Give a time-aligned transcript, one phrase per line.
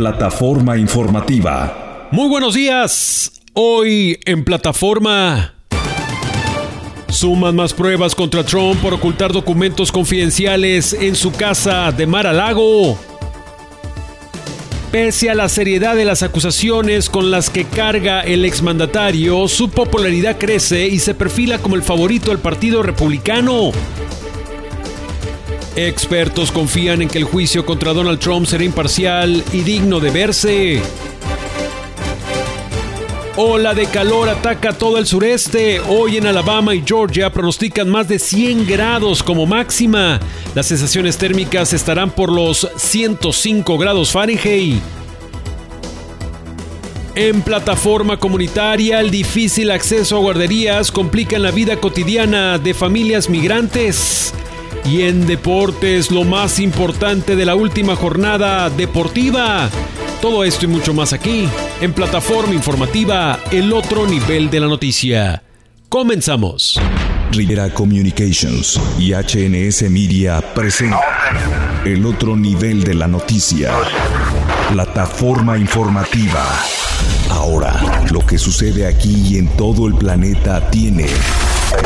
[0.00, 2.08] Plataforma Informativa.
[2.10, 3.42] Muy buenos días.
[3.52, 5.52] Hoy en Plataforma...
[7.10, 12.32] Suman más pruebas contra Trump por ocultar documentos confidenciales en su casa de Mar a
[12.32, 12.98] Lago.
[14.90, 20.38] Pese a la seriedad de las acusaciones con las que carga el exmandatario, su popularidad
[20.38, 23.70] crece y se perfila como el favorito del Partido Republicano.
[25.88, 30.82] Expertos confían en que el juicio contra Donald Trump será imparcial y digno de verse.
[33.36, 35.80] Ola de calor ataca todo el sureste.
[35.80, 40.20] Hoy en Alabama y Georgia pronostican más de 100 grados como máxima.
[40.54, 44.82] Las sensaciones térmicas estarán por los 105 grados Fahrenheit.
[47.14, 54.34] En plataforma comunitaria, el difícil acceso a guarderías complica la vida cotidiana de familias migrantes.
[54.84, 59.68] Y en deportes, lo más importante de la última jornada deportiva.
[60.20, 61.48] Todo esto y mucho más aquí,
[61.80, 65.42] en plataforma informativa El otro nivel de la noticia.
[65.88, 66.78] Comenzamos.
[67.32, 71.00] Rivera Communications y HNS Media presenta
[71.84, 73.72] El otro nivel de la noticia.
[74.70, 76.44] Plataforma informativa.
[77.30, 81.06] Ahora, lo que sucede aquí y en todo el planeta tiene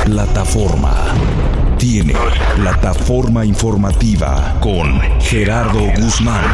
[0.04, 1.14] plataforma.
[1.78, 2.14] Tiene
[2.56, 6.44] plataforma informativa con Gerardo Guzmán.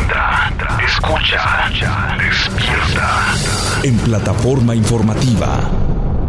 [0.00, 0.52] Entra,
[0.84, 1.70] escucha,
[2.18, 3.34] despierta.
[3.82, 5.70] En plataforma informativa.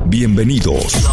[0.05, 1.07] Bienvenidos.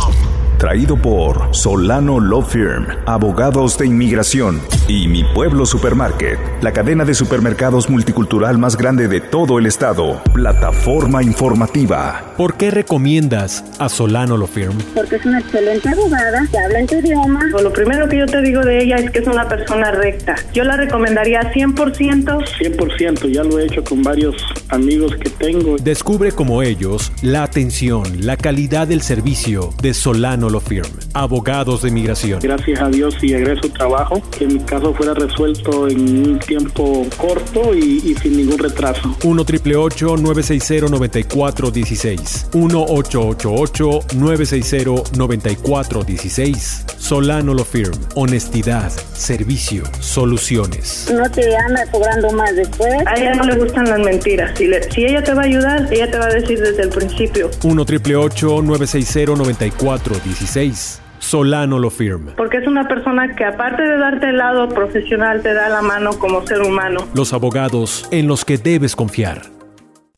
[0.59, 7.15] Traído por Solano Law Firm, abogados de inmigración y Mi Pueblo Supermarket, la cadena de
[7.15, 10.23] supermercados multicultural más grande de todo el estado.
[10.35, 12.35] Plataforma informativa.
[12.37, 14.77] ¿Por qué recomiendas a Solano Law Firm?
[14.95, 17.45] Porque es una excelente abogada, que habla en tu idioma.
[17.63, 20.35] Lo primero que yo te digo de ella es que es una persona recta.
[20.53, 21.75] Yo la recomendaría 100%.
[21.75, 24.37] 100%, ya lo he hecho con varios
[24.69, 25.77] amigos que tengo.
[25.77, 31.89] Descubre como ellos la atención, la calidad del servicio de Solano Law Firm, abogados de
[31.91, 32.41] inmigración.
[32.41, 37.75] Gracias a Dios y egreso trabajo, que mi caso fuera resuelto en un tiempo corto
[37.75, 39.15] y, y sin ningún retraso.
[39.23, 47.93] 1 888 960 9416 1 888 960 9416 Solano Law Firm.
[48.15, 51.11] Honestidad, servicio, soluciones.
[51.13, 52.93] No te anda cobrando más después.
[53.07, 54.57] A ella no le gustan las mentiras.
[54.57, 56.89] Si, le- si ella te va a ayudar, ella te va a decir desde el
[56.89, 57.51] principio.
[57.63, 62.35] 1 888 960 9416 Solano Law Firm.
[62.37, 66.19] Porque es una persona que aparte de darte el lado profesional, te da la mano
[66.19, 67.07] como ser humano.
[67.15, 69.43] Los abogados en los que debes confiar.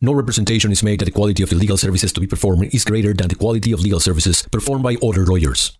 [0.00, 2.84] No representation is made that the quality of the legal services to be performed is
[2.84, 5.78] greater than the quality of legal services performed by other lawyers.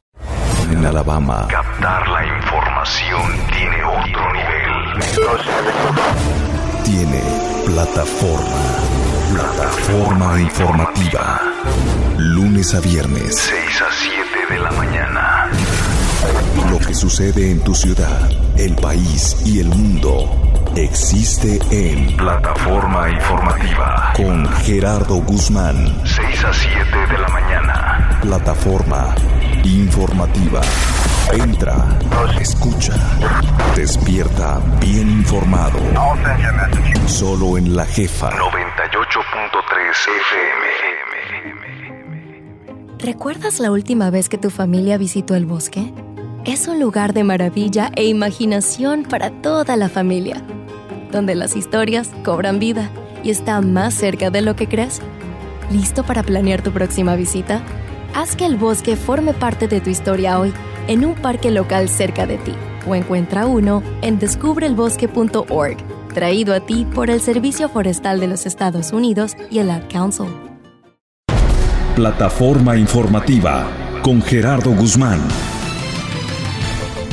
[0.70, 4.64] En Alabama, Captar la información tiene otro nivel.
[6.84, 7.20] tiene
[7.66, 8.62] plataforma.
[9.34, 11.40] Plataforma informativa.
[12.18, 13.34] Lunes a viernes.
[13.36, 14.23] 6 a 7
[14.54, 15.50] de la mañana.
[16.70, 20.30] Lo que sucede en tu ciudad, el país y el mundo
[20.76, 24.12] existe en Plataforma informativa.
[24.16, 26.00] con Gerardo Guzmán.
[26.04, 28.18] 6 a 7 de la mañana.
[28.22, 29.14] Plataforma
[29.64, 30.60] informativa.
[31.32, 31.74] Entra,
[32.40, 32.94] escucha,
[33.74, 35.80] despierta bien informado.
[37.08, 38.30] Solo en la jefa.
[38.30, 39.90] 98.3
[40.20, 41.73] FM.
[43.04, 45.92] ¿Recuerdas la última vez que tu familia visitó el bosque?
[46.46, 50.42] Es un lugar de maravilla e imaginación para toda la familia,
[51.12, 52.88] donde las historias cobran vida
[53.22, 55.02] y está más cerca de lo que crees.
[55.70, 57.60] ¿Listo para planear tu próxima visita?
[58.14, 60.54] Haz que el bosque forme parte de tu historia hoy
[60.88, 62.54] en un parque local cerca de ti
[62.88, 65.76] o encuentra uno en descubrelbosque.org,
[66.14, 70.53] traído a ti por el Servicio Forestal de los Estados Unidos y el Ad Council.
[71.94, 73.70] Plataforma informativa
[74.02, 75.20] con Gerardo Guzmán.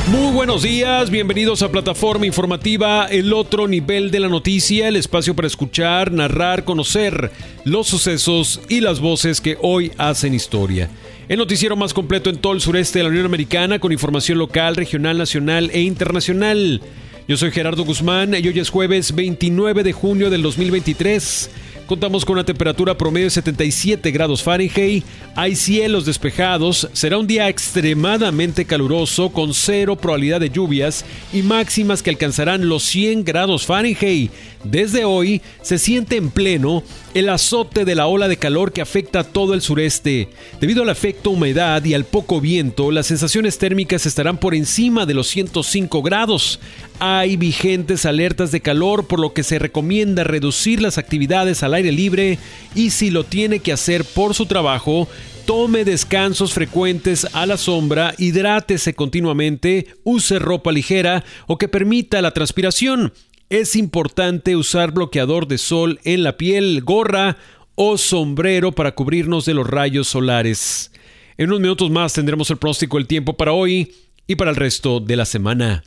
[0.07, 5.35] Muy buenos días, bienvenidos a Plataforma Informativa, el otro nivel de la noticia, el espacio
[5.35, 7.31] para escuchar, narrar, conocer
[7.63, 10.89] los sucesos y las voces que hoy hacen historia.
[11.29, 14.75] El noticiero más completo en todo el sureste de la Unión Americana con información local,
[14.75, 16.81] regional, nacional e internacional.
[17.27, 21.51] Yo soy Gerardo Guzmán y hoy es jueves 29 de junio del 2023.
[21.91, 25.03] Contamos con una temperatura promedio de 77 grados Fahrenheit,
[25.35, 31.03] hay cielos despejados, será un día extremadamente caluroso con cero probabilidad de lluvias
[31.33, 34.31] y máximas que alcanzarán los 100 grados Fahrenheit.
[34.63, 36.81] Desde hoy se siente en pleno
[37.13, 40.29] el azote de la ola de calor que afecta a todo el sureste.
[40.61, 45.15] Debido al efecto humedad y al poco viento, las sensaciones térmicas estarán por encima de
[45.15, 46.59] los 105 grados.
[47.03, 51.91] Hay vigentes alertas de calor, por lo que se recomienda reducir las actividades al aire
[51.91, 52.37] libre
[52.75, 55.07] y si lo tiene que hacer por su trabajo,
[55.47, 62.35] tome descansos frecuentes a la sombra, hidrátese continuamente, use ropa ligera o que permita la
[62.35, 63.11] transpiración.
[63.49, 67.35] Es importante usar bloqueador de sol en la piel, gorra
[67.73, 70.91] o sombrero para cubrirnos de los rayos solares.
[71.35, 73.91] En unos minutos más tendremos el pronóstico del tiempo para hoy
[74.27, 75.83] y para el resto de la semana.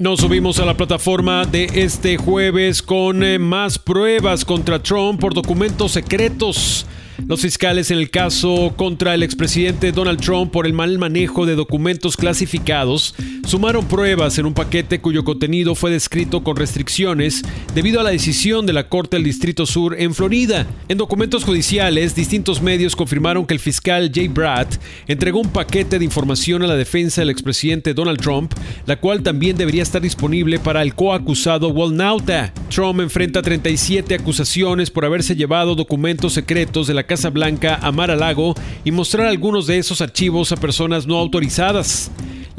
[0.00, 5.34] Nos subimos a la plataforma de este jueves con eh, más pruebas contra Trump por
[5.34, 6.86] documentos secretos.
[7.26, 11.54] Los fiscales en el caso contra el expresidente Donald Trump por el mal manejo de
[11.54, 13.14] documentos clasificados
[13.46, 17.42] sumaron pruebas en un paquete cuyo contenido fue descrito con restricciones
[17.74, 20.66] debido a la decisión de la Corte del Distrito Sur en Florida.
[20.88, 24.76] En documentos judiciales, distintos medios confirmaron que el fiscal Jay Bratt
[25.06, 28.52] entregó un paquete de información a la defensa del expresidente Donald Trump,
[28.86, 32.52] la cual también debería estar disponible para el coacusado Wal Nauta.
[32.70, 38.10] Trump enfrenta 37 acusaciones por haberse llevado documentos secretos de la Casa Blanca a Mar
[38.10, 42.10] a Lago y mostrar algunos de esos archivos a personas no autorizadas.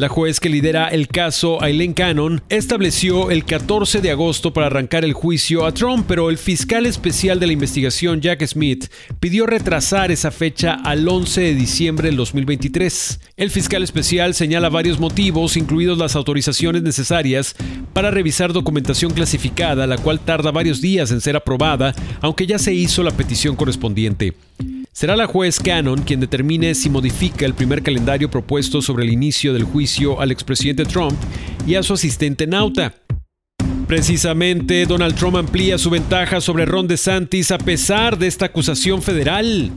[0.02, 5.06] La juez que lidera el caso, Aileen Cannon, estableció el 14 de agosto para arrancar
[5.06, 10.10] el juicio a Trump, pero el fiscal especial de la investigación, Jack Smith, pidió retrasar
[10.10, 13.20] esa fecha al 11 de diciembre del 2023.
[13.38, 17.56] El fiscal especial señala varios motivos, incluidos las autorizaciones necesarias
[17.94, 22.74] para revisar documentación clasificada, la cual tarda varios días en ser aprobada, aunque ya se
[22.74, 24.34] hizo la petición correspondiente.
[24.94, 29.54] Será la juez Cannon quien determine si modifica el primer calendario propuesto sobre el inicio
[29.54, 31.18] del juicio al expresidente Trump
[31.66, 32.92] y a su asistente Nauta.
[33.88, 39.72] Precisamente, Donald Trump amplía su ventaja sobre Ron DeSantis a pesar de esta acusación federal.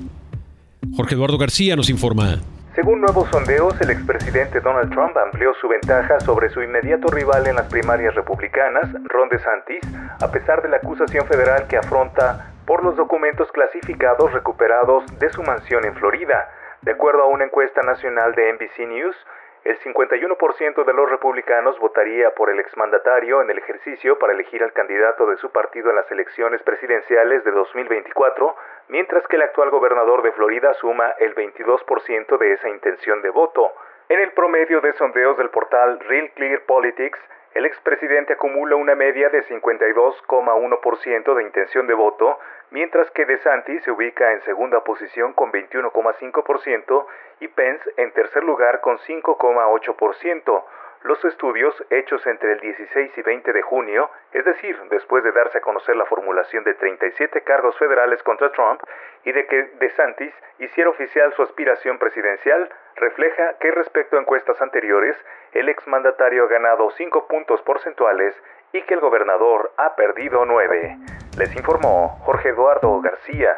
[0.96, 2.40] Jorge Eduardo García nos informa.
[2.75, 7.55] Según nuevos sondeos, el expresidente Donald Trump amplió su ventaja sobre su inmediato rival en
[7.55, 9.81] las primarias republicanas, Ron DeSantis,
[10.20, 15.43] a pesar de la acusación federal que afronta por los documentos clasificados recuperados de su
[15.43, 16.50] mansión en Florida.
[16.82, 19.16] De acuerdo a una encuesta nacional de NBC News,
[19.64, 24.75] el 51% de los republicanos votaría por el exmandatario en el ejercicio para elegir al
[24.75, 28.55] candidato de su partido en las elecciones presidenciales de 2024,
[28.88, 33.72] mientras que el actual gobernador de Florida suma el 22% de esa intención de voto.
[34.11, 37.19] En el promedio de sondeos del portal Real Clear Politics,
[37.54, 42.38] el expresidente acumula una media de 52,1% de intención de voto,
[42.70, 47.06] mientras que DeSantis se ubica en segunda posición con 21,5%
[47.40, 50.64] y Pence en tercer lugar con 5,8%.
[51.04, 55.58] Los estudios hechos entre el 16 y 20 de junio, es decir, después de darse
[55.58, 58.80] a conocer la formulación de 37 cargos federales contra Trump
[59.22, 65.14] y de que DeSantis hiciera oficial su aspiración presidencial, refleja que respecto a encuestas anteriores,
[65.52, 68.34] el exmandatario ha ganado 5 puntos porcentuales
[68.72, 70.96] y que el gobernador ha perdido 9.
[71.36, 73.54] Les informó Jorge Eduardo García.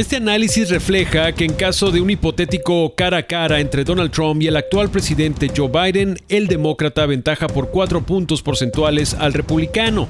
[0.00, 4.40] Este análisis refleja que en caso de un hipotético cara a cara entre Donald Trump
[4.40, 10.08] y el actual presidente Joe Biden, el demócrata aventaja por cuatro puntos porcentuales al republicano.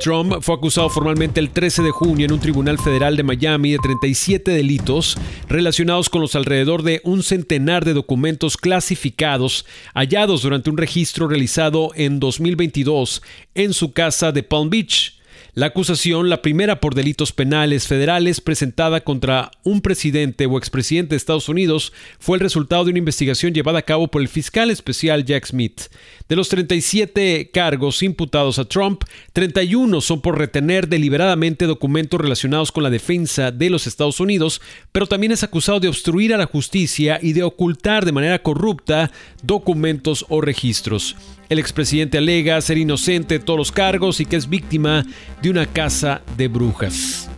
[0.00, 3.78] Trump fue acusado formalmente el 13 de junio en un tribunal federal de Miami de
[3.78, 5.16] 37 delitos
[5.48, 11.92] relacionados con los alrededor de un centenar de documentos clasificados hallados durante un registro realizado
[11.94, 13.22] en 2022
[13.54, 15.19] en su casa de Palm Beach.
[15.54, 21.16] La acusación, la primera por delitos penales federales presentada contra un presidente o expresidente de
[21.16, 25.24] Estados Unidos, fue el resultado de una investigación llevada a cabo por el fiscal especial
[25.24, 25.82] Jack Smith.
[26.28, 29.02] De los 37 cargos imputados a Trump,
[29.32, 34.60] 31 son por retener deliberadamente documentos relacionados con la defensa de los Estados Unidos,
[34.92, 39.10] pero también es acusado de obstruir a la justicia y de ocultar de manera corrupta
[39.42, 41.16] documentos o registros.
[41.50, 45.04] El expresidente alega ser inocente de todos los cargos y que es víctima
[45.42, 47.28] de una casa de brujas.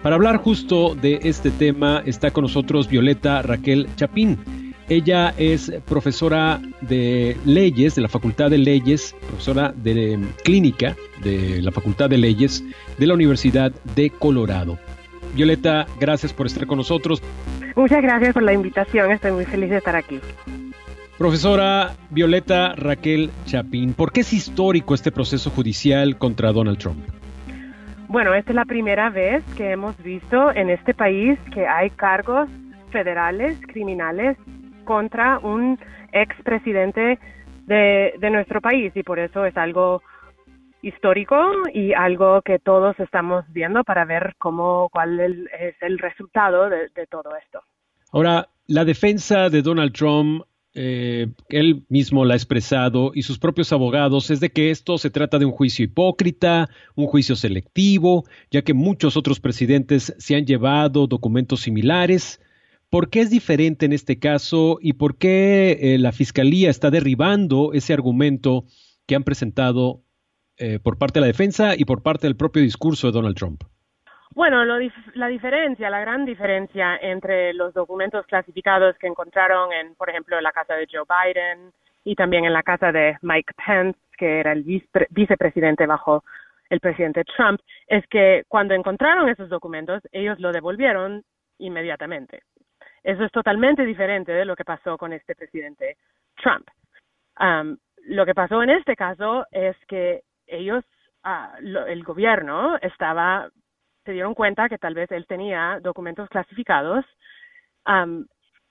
[0.00, 4.38] Para hablar justo de este tema está con nosotros Violeta Raquel Chapín.
[4.88, 11.72] Ella es profesora de leyes de la Facultad de Leyes, profesora de clínica de la
[11.72, 12.62] Facultad de Leyes
[12.96, 14.78] de la Universidad de Colorado.
[15.34, 17.20] Violeta, gracias por estar con nosotros.
[17.74, 20.20] Muchas gracias por la invitación, estoy muy feliz de estar aquí.
[21.20, 27.06] Profesora Violeta Raquel Chapín, ¿por qué es histórico este proceso judicial contra Donald Trump?
[28.08, 32.48] Bueno, esta es la primera vez que hemos visto en este país que hay cargos
[32.90, 34.38] federales, criminales,
[34.84, 35.78] contra un
[36.10, 37.18] expresidente
[37.66, 40.00] de, de nuestro país y por eso es algo
[40.80, 41.36] histórico
[41.74, 47.06] y algo que todos estamos viendo para ver cómo, cuál es el resultado de, de
[47.08, 47.60] todo esto.
[48.10, 53.72] Ahora, la defensa de Donald Trump eh, él mismo la ha expresado y sus propios
[53.72, 58.62] abogados es de que esto se trata de un juicio hipócrita, un juicio selectivo, ya
[58.62, 62.40] que muchos otros presidentes se han llevado documentos similares.
[62.88, 67.72] ¿Por qué es diferente en este caso y por qué eh, la Fiscalía está derribando
[67.72, 68.64] ese argumento
[69.06, 70.04] que han presentado
[70.56, 73.64] eh, por parte de la defensa y por parte del propio discurso de Donald Trump?
[74.34, 80.38] Bueno, la diferencia, la gran diferencia entre los documentos clasificados que encontraron en, por ejemplo,
[80.38, 81.72] en la casa de Joe Biden
[82.04, 84.64] y también en la casa de Mike Pence, que era el
[85.10, 86.22] vicepresidente bajo
[86.68, 91.24] el presidente Trump, es que cuando encontraron esos documentos, ellos lo devolvieron
[91.58, 92.42] inmediatamente.
[93.02, 95.96] Eso es totalmente diferente de lo que pasó con este presidente
[96.36, 96.68] Trump.
[97.40, 100.84] Um, lo que pasó en este caso es que ellos,
[101.24, 103.50] ah, el gobierno estaba
[104.04, 107.04] se dieron cuenta que tal vez él tenía documentos clasificados,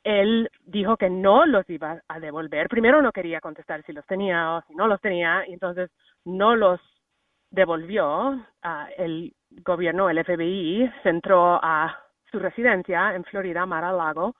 [0.04, 2.70] él dijo que no los iba a devolver.
[2.70, 5.92] Primero no quería contestar si los tenía o si no los tenía, y entonces
[6.26, 6.80] no los
[7.52, 8.46] devolvió.
[8.98, 9.34] el
[9.64, 11.98] gobierno, el FBI, se entró a
[12.32, 14.36] su residencia en Florida, Mar-a-Lago,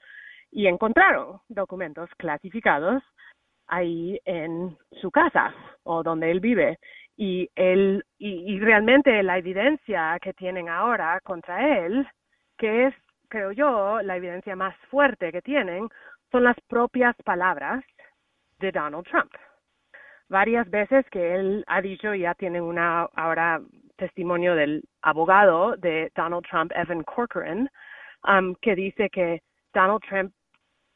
[0.52, 3.04] y encontraron documentos clasificados
[3.68, 5.54] ahí en su casa
[5.84, 6.80] o donde él vive
[7.22, 12.08] y, él, y, realmente la evidencia que tienen ahora contra él,
[12.58, 12.96] que es,
[13.28, 15.90] creo yo, la evidencia más fuerte que tienen,
[16.32, 17.84] son las propias palabras
[18.60, 19.32] de Donald Trump.
[20.30, 23.60] Varias veces que él ha dicho, y ya tienen una ahora
[23.98, 27.70] testimonio del abogado de Donald Trump, Evan Corcoran,
[28.30, 29.42] um, que dice que
[29.74, 30.32] Donald Trump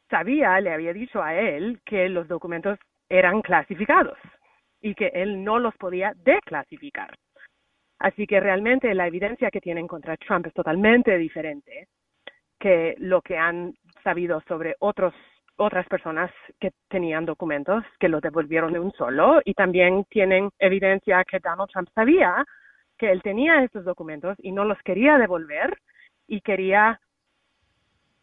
[0.10, 4.18] sabía, le había dicho a él que los documentos eran clasificados
[4.84, 7.18] y que él no los podía declasificar.
[8.00, 11.88] Así que realmente la evidencia que tienen contra Trump es totalmente diferente
[12.60, 13.74] que lo que han
[14.04, 15.13] sabido sobre otros
[15.56, 21.24] otras personas que tenían documentos que los devolvieron de un solo y también tienen evidencia
[21.24, 22.44] que Donald Trump sabía
[22.98, 25.78] que él tenía estos documentos y no los quería devolver
[26.28, 27.00] y quería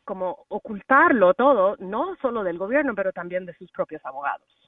[0.04, 4.59] como ocultarlo todo, no solo del gobierno, pero también de sus propios abogados.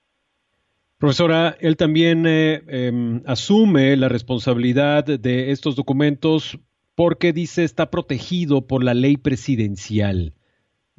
[1.03, 6.61] Profesora, él también eh, em, asume la responsabilidad de estos documentos
[6.95, 10.33] porque dice está protegido por la ley presidencial,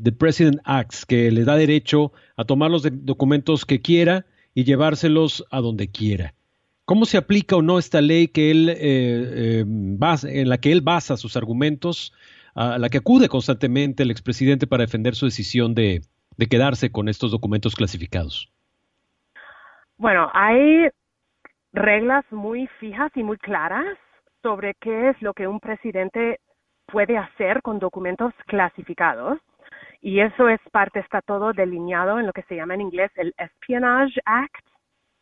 [0.03, 5.45] The President Acts, que le da derecho a tomar los documentos que quiera y llevárselos
[5.49, 6.35] a donde quiera.
[6.83, 10.81] ¿Cómo se aplica o no esta ley que él, eh, em, en la que él
[10.81, 12.11] basa sus argumentos,
[12.55, 16.01] a la que acude constantemente el expresidente para defender su decisión de
[16.49, 18.52] quedarse con estos documentos clasificados?
[20.03, 20.89] Bueno, hay
[21.71, 23.97] reglas muy fijas y muy claras
[24.41, 26.41] sobre qué es lo que un presidente
[26.87, 29.39] puede hacer con documentos clasificados.
[30.01, 33.33] Y eso es parte, está todo delineado en lo que se llama en inglés el
[33.37, 34.65] Espionage Act,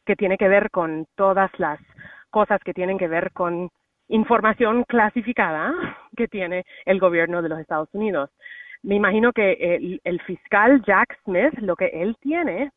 [0.03, 1.79] que tiene que ver con todas las
[2.31, 3.69] cosas que tienen que ver con
[4.07, 5.75] información clasificada
[6.17, 8.31] que tiene el gobierno de los Estados Unidos.
[8.81, 12.71] Me imagino que el, el fiscal Jack Smith, lo que él tiene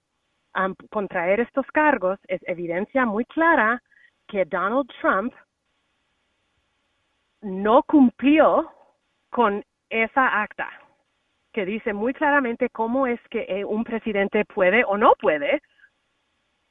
[0.91, 3.83] contraer estos cargos es evidencia muy clara
[4.29, 5.33] que Donald Trump
[7.43, 8.71] no cumplió
[9.31, 10.71] con esa acta,
[11.53, 15.61] que dice muy claramente cómo es que eh, un presidente puede o no puede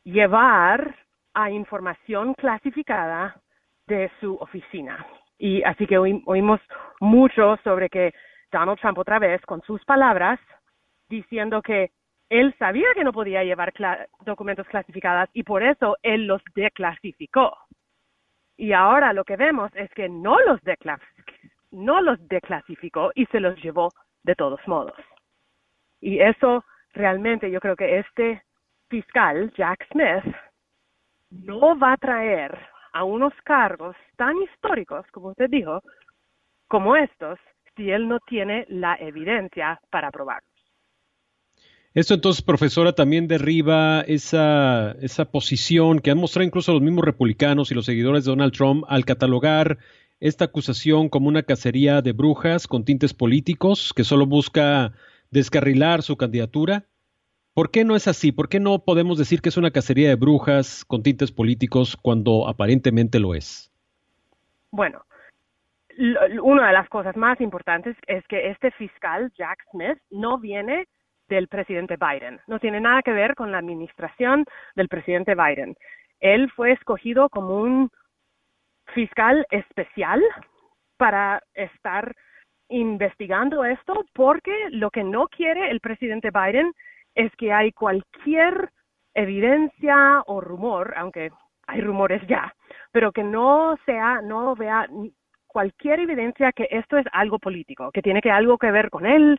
[0.03, 0.95] llevar
[1.33, 3.39] a información clasificada
[3.87, 5.05] de su oficina.
[5.37, 6.61] Y así que oímos
[6.99, 8.13] mucho sobre que
[8.51, 10.39] Donald Trump otra vez, con sus palabras,
[11.09, 11.91] diciendo que
[12.30, 13.74] él sabía que no podía llevar
[14.25, 17.56] documentos clasificados y por eso él los declasificó.
[18.58, 20.60] Y ahora lo que vemos es que no los,
[21.72, 23.89] no los declasificó y se los llevó
[24.24, 24.98] de todos modos.
[26.00, 26.63] Y eso
[26.94, 28.44] realmente yo creo que este
[28.89, 30.36] fiscal, Jack Smith,
[31.30, 32.58] no va a traer
[32.94, 35.82] a unos cargos tan históricos, como usted dijo,
[36.68, 37.39] como estos,
[37.75, 40.52] si él no tiene la evidencia para probarlo.
[41.93, 47.69] Esto entonces, profesora, también derriba esa, esa posición que han mostrado incluso los mismos republicanos
[47.69, 49.77] y los seguidores de Donald Trump al catalogar
[50.19, 54.93] esta acusación como una cacería de brujas con tintes políticos que solo busca
[55.29, 56.85] descarrilar su candidatura.
[57.53, 58.31] ¿Por qué no es así?
[58.31, 62.47] ¿Por qué no podemos decir que es una cacería de brujas con tintes políticos cuando
[62.47, 63.71] aparentemente lo es?
[64.71, 65.05] Bueno,
[66.41, 70.88] una de las cosas más importantes es que este fiscal, Jack Smith, no viene
[71.35, 72.39] del presidente Biden.
[72.47, 75.75] No tiene nada que ver con la administración del presidente Biden.
[76.19, 77.89] Él fue escogido como un
[78.93, 80.21] fiscal especial
[80.97, 82.13] para estar
[82.69, 86.71] investigando esto porque lo que no quiere el presidente Biden
[87.15, 88.69] es que hay cualquier
[89.13, 91.31] evidencia o rumor, aunque
[91.67, 92.53] hay rumores ya,
[92.91, 94.87] pero que no sea, no vea
[95.47, 99.37] cualquier evidencia que esto es algo político, que tiene que algo que ver con él,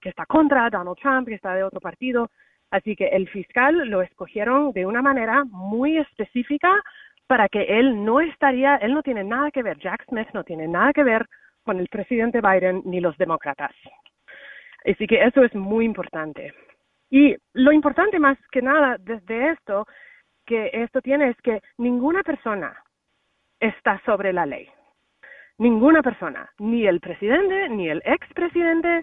[0.00, 2.30] que está contra Donald Trump, que está de otro partido.
[2.70, 6.82] Así que el fiscal lo escogieron de una manera muy específica
[7.26, 10.66] para que él no estaría, él no tiene nada que ver, Jack Smith no tiene
[10.66, 11.26] nada que ver
[11.64, 13.72] con el presidente Biden ni los demócratas.
[14.84, 16.52] Así que eso es muy importante.
[17.10, 19.86] Y lo importante más que nada desde esto,
[20.46, 22.76] que esto tiene es que ninguna persona
[23.60, 24.68] está sobre la ley.
[25.58, 29.02] Ninguna persona, ni el presidente, ni el expresidente,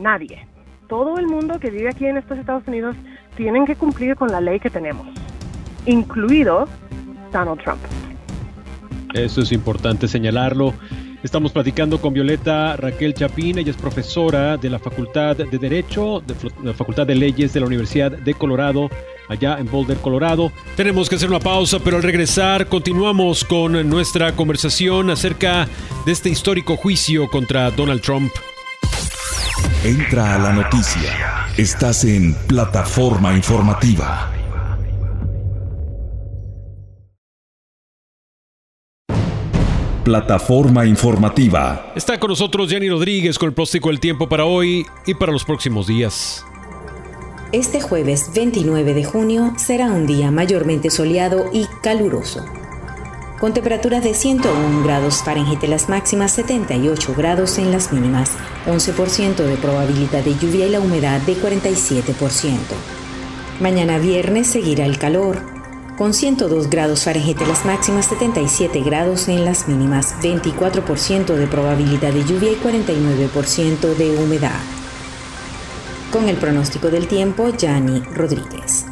[0.00, 0.46] nadie.
[0.88, 2.96] Todo el mundo que vive aquí en estos Estados Unidos
[3.36, 5.06] tienen que cumplir con la ley que tenemos,
[5.86, 6.66] incluido
[7.32, 7.80] Donald Trump.
[9.14, 10.74] Eso es importante señalarlo.
[11.22, 16.34] Estamos platicando con Violeta Raquel Chapín, ella es profesora de la Facultad de Derecho, de
[16.64, 18.88] la Facultad de Leyes de la Universidad de Colorado,
[19.28, 20.50] allá en Boulder, Colorado.
[20.76, 25.68] Tenemos que hacer una pausa, pero al regresar continuamos con nuestra conversación acerca
[26.06, 28.32] de este histórico juicio contra Donald Trump.
[29.84, 31.46] Entra a la noticia.
[31.56, 34.32] Estás en plataforma informativa.
[40.04, 41.92] Plataforma informativa.
[41.94, 45.44] Está con nosotros Jenny Rodríguez con el próstico del tiempo para hoy y para los
[45.44, 46.44] próximos días.
[47.52, 52.44] Este jueves 29 de junio será un día mayormente soleado y caluroso,
[53.40, 58.32] con temperaturas de 101 grados Fahrenheit en las máximas, 78 grados en las mínimas,
[58.66, 62.58] 11% de probabilidad de lluvia y la humedad de 47%.
[63.58, 65.38] Mañana viernes seguirá el calor,
[65.96, 72.12] con 102 grados Fahrenheit en las máximas, 77 grados en las mínimas, 24% de probabilidad
[72.12, 74.60] de lluvia y 49% de humedad.
[76.12, 78.89] Con el pronóstico del tiempo, Yanni Rodríguez.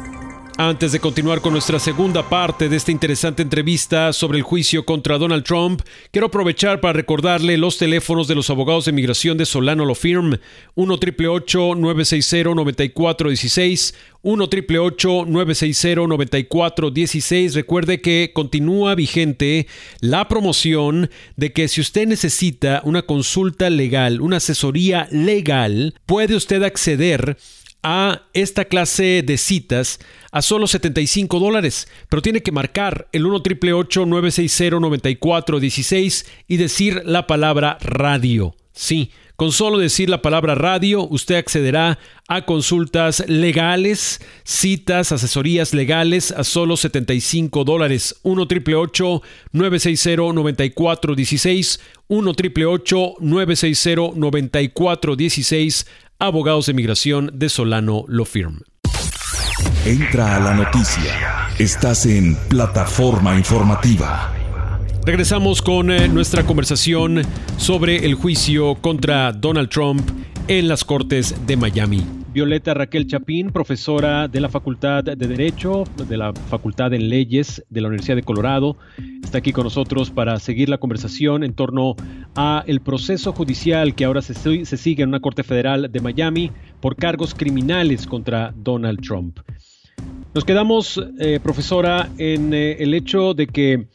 [0.61, 5.17] Antes de continuar con nuestra segunda parte de esta interesante entrevista sobre el juicio contra
[5.17, 9.85] Donald Trump, quiero aprovechar para recordarle los teléfonos de los abogados de migración de Solano
[9.85, 10.37] Law Firm,
[10.75, 14.49] 1 960 9416 1
[15.27, 19.65] 960 9416 Recuerde que continúa vigente
[20.01, 26.63] la promoción de que si usted necesita una consulta legal, una asesoría legal, puede usted
[26.63, 27.37] acceder
[27.81, 29.99] a esta clase de citas
[30.31, 37.27] a solo 75 dólares, pero tiene que marcar el 1 960 9416 y decir la
[37.27, 38.55] palabra radio.
[38.71, 46.33] Sí, con solo decir la palabra radio, usted accederá a consultas legales, citas, asesorías legales
[46.33, 48.19] a solo 75 dólares.
[48.23, 48.47] 1
[49.53, 52.33] 960 9416 1
[53.19, 55.87] 960 9416
[56.19, 58.68] Abogados de Migración de Solano Lo Firm.
[59.85, 61.47] Entra a la noticia.
[61.57, 64.33] Estás en plataforma informativa.
[65.05, 67.21] Regresamos con eh, nuestra conversación
[67.55, 70.01] sobre el juicio contra Donald Trump
[70.49, 72.03] en las Cortes de Miami.
[72.33, 77.81] Violeta Raquel Chapín, profesora de la Facultad de Derecho, de la Facultad en Leyes de
[77.81, 78.77] la Universidad de Colorado,
[79.23, 81.95] está aquí con nosotros para seguir la conversación en torno
[82.35, 86.51] a el proceso judicial que ahora se, se sigue en una corte federal de Miami
[86.81, 89.39] por cargos criminales contra Donald Trump.
[90.33, 93.87] Nos quedamos, eh, profesora, en eh, el hecho de que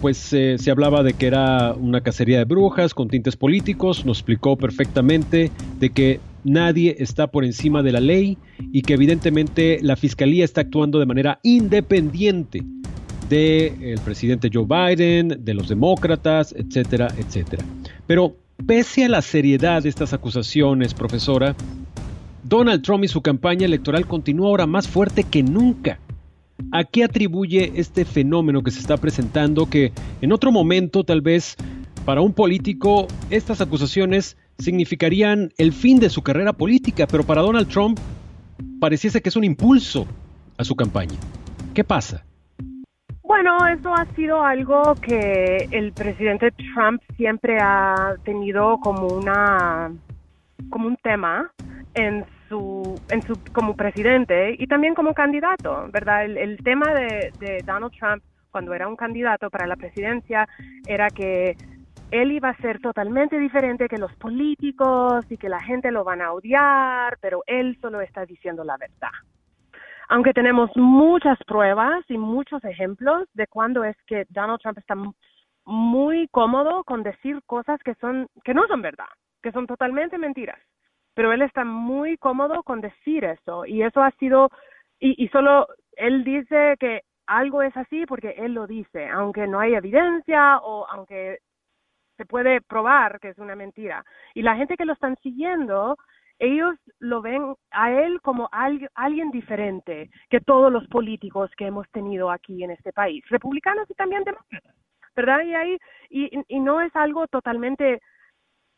[0.00, 4.18] pues eh, se hablaba de que era una cacería de brujas con tintes políticos, nos
[4.18, 5.50] explicó perfectamente
[5.80, 8.38] de que nadie está por encima de la ley
[8.72, 12.62] y que evidentemente la fiscalía está actuando de manera independiente
[13.28, 17.64] del presidente Joe Biden, de los demócratas, etcétera, etcétera.
[18.06, 21.56] Pero pese a la seriedad de estas acusaciones, profesora,
[22.42, 25.98] Donald Trump y su campaña electoral continúa ahora más fuerte que nunca.
[26.72, 31.56] ¿A qué atribuye este fenómeno que se está presentando que en otro momento tal vez
[32.04, 37.68] para un político estas acusaciones significarían el fin de su carrera política, pero para Donald
[37.68, 37.98] Trump
[38.78, 40.06] pareciese que es un impulso
[40.58, 41.18] a su campaña.
[41.74, 42.24] ¿Qué pasa?
[43.22, 49.92] Bueno, eso ha sido algo que el presidente Trump siempre ha tenido como una
[50.68, 51.50] como un tema
[51.94, 56.24] en su en su como presidente y también como candidato, ¿verdad?
[56.24, 60.48] El, tema de, de Donald Trump cuando era un candidato para la presidencia
[60.86, 61.56] era que
[62.10, 66.20] él iba a ser totalmente diferente que los políticos y que la gente lo van
[66.22, 69.12] a odiar, pero él solo está diciendo la verdad.
[70.08, 74.96] Aunque tenemos muchas pruebas y muchos ejemplos de cuando es que Donald Trump está
[75.64, 79.06] muy cómodo con decir cosas que son que no son verdad,
[79.40, 80.58] que son totalmente mentiras.
[81.20, 84.48] Pero él está muy cómodo con decir eso y eso ha sido,
[84.98, 89.60] y, y solo él dice que algo es así porque él lo dice, aunque no
[89.60, 91.40] hay evidencia o aunque
[92.16, 94.02] se puede probar que es una mentira.
[94.32, 95.98] Y la gente que lo están siguiendo,
[96.38, 102.30] ellos lo ven a él como alguien diferente que todos los políticos que hemos tenido
[102.30, 104.74] aquí en este país, republicanos y también demócratas,
[105.14, 105.42] ¿verdad?
[105.42, 105.78] Y ahí
[106.08, 108.00] y, y no es algo totalmente,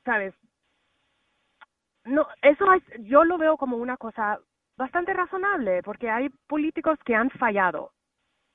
[0.04, 0.34] sabes,
[2.04, 4.38] no, eso es, yo lo veo como una cosa
[4.76, 7.92] bastante razonable porque hay políticos que han fallado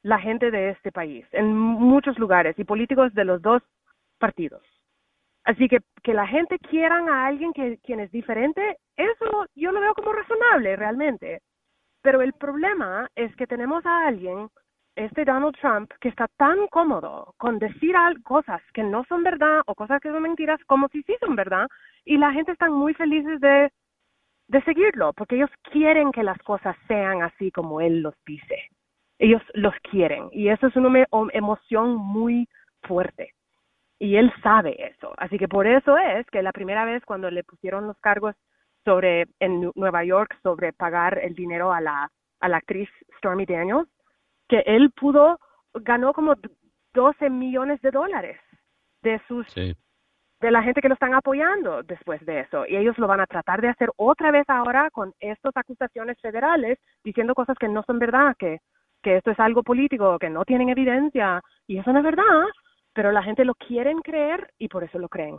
[0.04, 3.62] la gente de este país en muchos lugares y políticos de los dos
[4.20, 4.64] partidos.
[5.44, 9.80] Así que que la gente quieran a alguien que quien es diferente, eso yo lo
[9.80, 11.42] veo como razonable realmente.
[12.02, 14.50] Pero el problema es que tenemos a alguien,
[14.98, 19.76] este Donald Trump, que está tan cómodo con decir cosas que no son verdad o
[19.76, 21.68] cosas que son mentiras como si sí son verdad
[22.04, 23.72] y la gente está muy felices de
[24.48, 28.70] de seguirlo, porque ellos quieren que las cosas sean así como él los dice.
[29.20, 32.48] Ellos los quieren y eso es una emoción muy
[32.84, 33.34] fuerte.
[34.00, 35.14] Y él sabe eso.
[35.18, 38.36] Así que por eso es que la primera vez cuando le pusieron los cargos
[38.86, 43.90] sobre en Nueva York sobre pagar el dinero a la a la actriz Stormy Daniels,
[44.48, 45.40] que él pudo
[45.74, 46.36] ganó como
[46.94, 48.40] 12 millones de dólares
[49.04, 49.46] de sus
[50.40, 52.66] de la gente que lo están apoyando después de eso.
[52.68, 56.78] Y ellos lo van a tratar de hacer otra vez ahora con estas acusaciones federales,
[57.04, 58.60] diciendo cosas que no son verdad, que,
[59.02, 61.42] que esto es algo político, que no tienen evidencia.
[61.66, 62.46] Y eso no es verdad,
[62.94, 65.38] pero la gente lo quieren creer y por eso lo creen.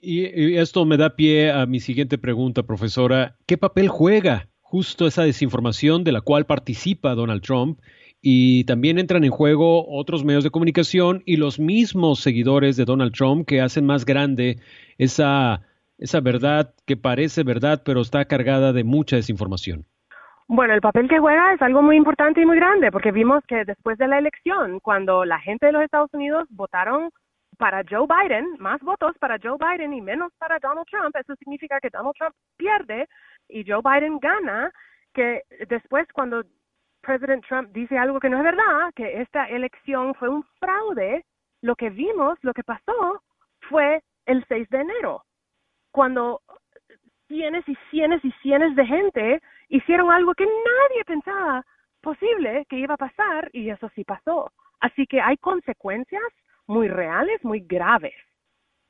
[0.00, 3.36] Y, esto me da pie a mi siguiente pregunta, profesora.
[3.46, 7.78] ¿Qué papel juega justo esa desinformación de la cual participa Donald Trump
[8.24, 13.12] y también entran en juego otros medios de comunicación y los mismos seguidores de Donald
[13.12, 14.60] Trump que hacen más grande
[14.96, 15.62] esa,
[15.98, 19.84] esa verdad que parece verdad, pero está cargada de mucha desinformación.
[20.46, 23.64] Bueno, el papel que juega es algo muy importante y muy grande, porque vimos que
[23.64, 27.10] después de la elección, cuando la gente de los Estados Unidos votaron
[27.58, 31.80] para Joe Biden, más votos para Joe Biden y menos para Donald Trump, eso significa
[31.80, 33.08] que Donald Trump pierde
[33.48, 34.70] y Joe Biden gana,
[35.12, 36.44] que después cuando
[37.02, 41.24] President Trump dice algo que no es verdad, que esta elección fue un fraude,
[41.60, 43.22] lo que vimos, lo que pasó,
[43.68, 45.24] fue el 6 de enero,
[45.90, 46.40] cuando
[47.28, 51.64] cientos y cientos y cientos de gente hicieron algo que nadie pensaba
[52.00, 54.50] posible que iba a pasar y eso sí pasó.
[54.80, 56.22] Así que hay consecuencias
[56.66, 58.14] muy reales, muy graves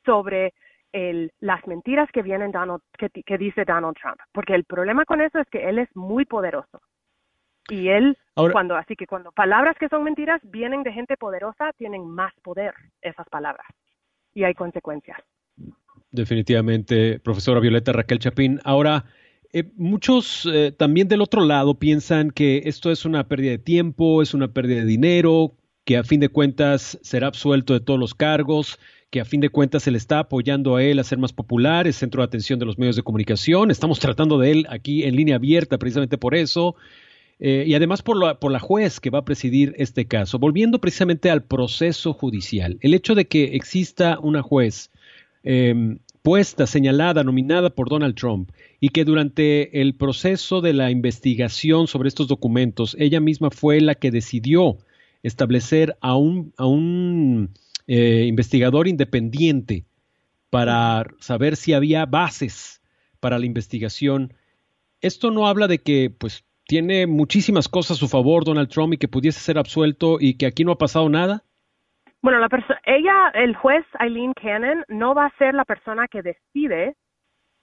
[0.05, 0.53] sobre
[0.93, 2.53] el, las mentiras que vienen
[2.99, 6.81] que dice Donald Trump, porque el problema con eso es que él es muy poderoso
[7.73, 12.07] y él, cuando, así que cuando palabras que son mentiras vienen de gente poderosa, tienen
[12.07, 13.67] más poder esas palabras.
[14.35, 15.17] Y hay consecuencias.
[16.11, 18.61] Definitivamente, profesora Violeta Raquel Chapín.
[18.65, 19.07] Ahora,
[19.55, 24.21] eh, muchos eh, también del otro lado piensan que esto es una pérdida de tiempo,
[24.21, 25.53] es una pérdida de dinero,
[25.87, 29.49] que a fin de cuentas será absuelto de todos los cargos, que a fin de
[29.49, 32.59] cuentas se le está apoyando a él a ser más popular, es centro de atención
[32.59, 33.71] de los medios de comunicación.
[33.71, 36.77] Estamos tratando de él aquí en línea abierta precisamente por eso.
[37.45, 40.39] Eh, y además por la, por la juez que va a presidir este caso.
[40.39, 44.93] Volviendo precisamente al proceso judicial, el hecho de que exista una juez
[45.43, 51.89] em, puesta, señalada, nominada por Donald Trump y que durante el proceso de la investigación
[51.89, 54.79] sobre estos documentos, ella misma fue la que decidió
[55.25, 57.51] establecer a un, a un
[57.89, 59.85] eh, investigador independiente
[60.49, 62.83] para saber si había bases
[63.19, 64.33] para la investigación.
[65.01, 68.97] Esto no habla de que, pues, tiene muchísimas cosas a su favor Donald Trump y
[68.97, 71.43] que pudiese ser absuelto y que aquí no ha pasado nada?
[72.23, 72.49] Bueno, la
[72.87, 76.97] ella, el juez Eileen Cannon, no va a ser la persona que decide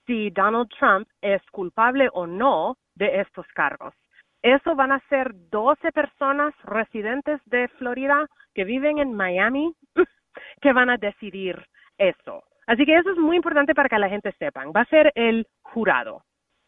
[0.05, 3.95] si Donald Trump es culpable o no de estos cargos.
[4.43, 9.73] Eso van a ser 12 personas residentes de Florida que viven en Miami
[10.61, 11.65] que van a decidir
[11.97, 12.43] eso.
[12.67, 14.71] Así que eso es muy importante para que la gente sepan.
[14.71, 16.21] Va a ser el jurado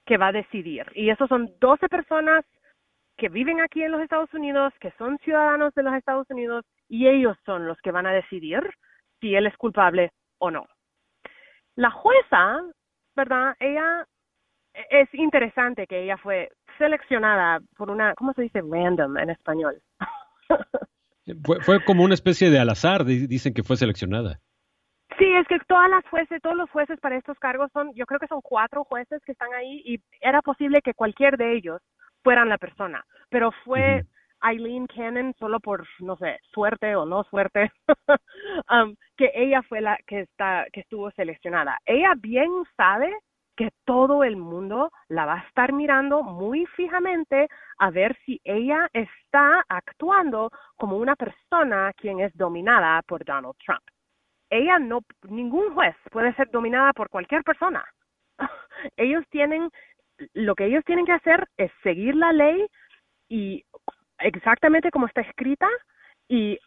[0.05, 0.85] que va a decidir.
[0.95, 2.45] Y esos son 12 personas
[3.17, 7.07] que viven aquí en los Estados Unidos, que son ciudadanos de los Estados Unidos, y
[7.07, 8.61] ellos son los que van a decidir
[9.19, 10.65] si él es culpable o no.
[11.75, 12.61] La jueza,
[13.15, 13.55] ¿verdad?
[13.59, 14.05] Ella
[14.89, 18.61] es interesante que ella fue seleccionada por una, ¿cómo se dice?
[18.61, 19.81] Random en español.
[21.43, 24.39] fue, fue como una especie de al azar, dicen que fue seleccionada.
[25.21, 28.19] Sí, es que todas las jueces, todos los jueces para estos cargos son, yo creo
[28.19, 31.79] que son cuatro jueces que están ahí y era posible que cualquier de ellos
[32.23, 34.03] fueran la persona, pero fue
[34.43, 37.71] Eileen Cannon solo por, no sé, suerte o no suerte,
[38.71, 41.77] um, que ella fue la que está, que estuvo seleccionada.
[41.85, 43.15] Ella bien sabe
[43.55, 48.89] que todo el mundo la va a estar mirando muy fijamente a ver si ella
[48.91, 53.83] está actuando como una persona quien es dominada por Donald Trump.
[54.51, 57.83] Ella no, ningún juez puede ser dominada por cualquier persona.
[58.97, 59.71] Ellos tienen,
[60.33, 62.67] lo que ellos tienen que hacer es seguir la ley
[63.29, 63.63] y
[64.19, 65.67] exactamente como está escrita
[66.27, 66.59] y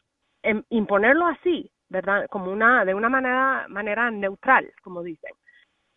[0.43, 2.27] em, imponerlo así, ¿verdad?
[2.31, 5.33] Como una, de una manera, manera neutral, como dicen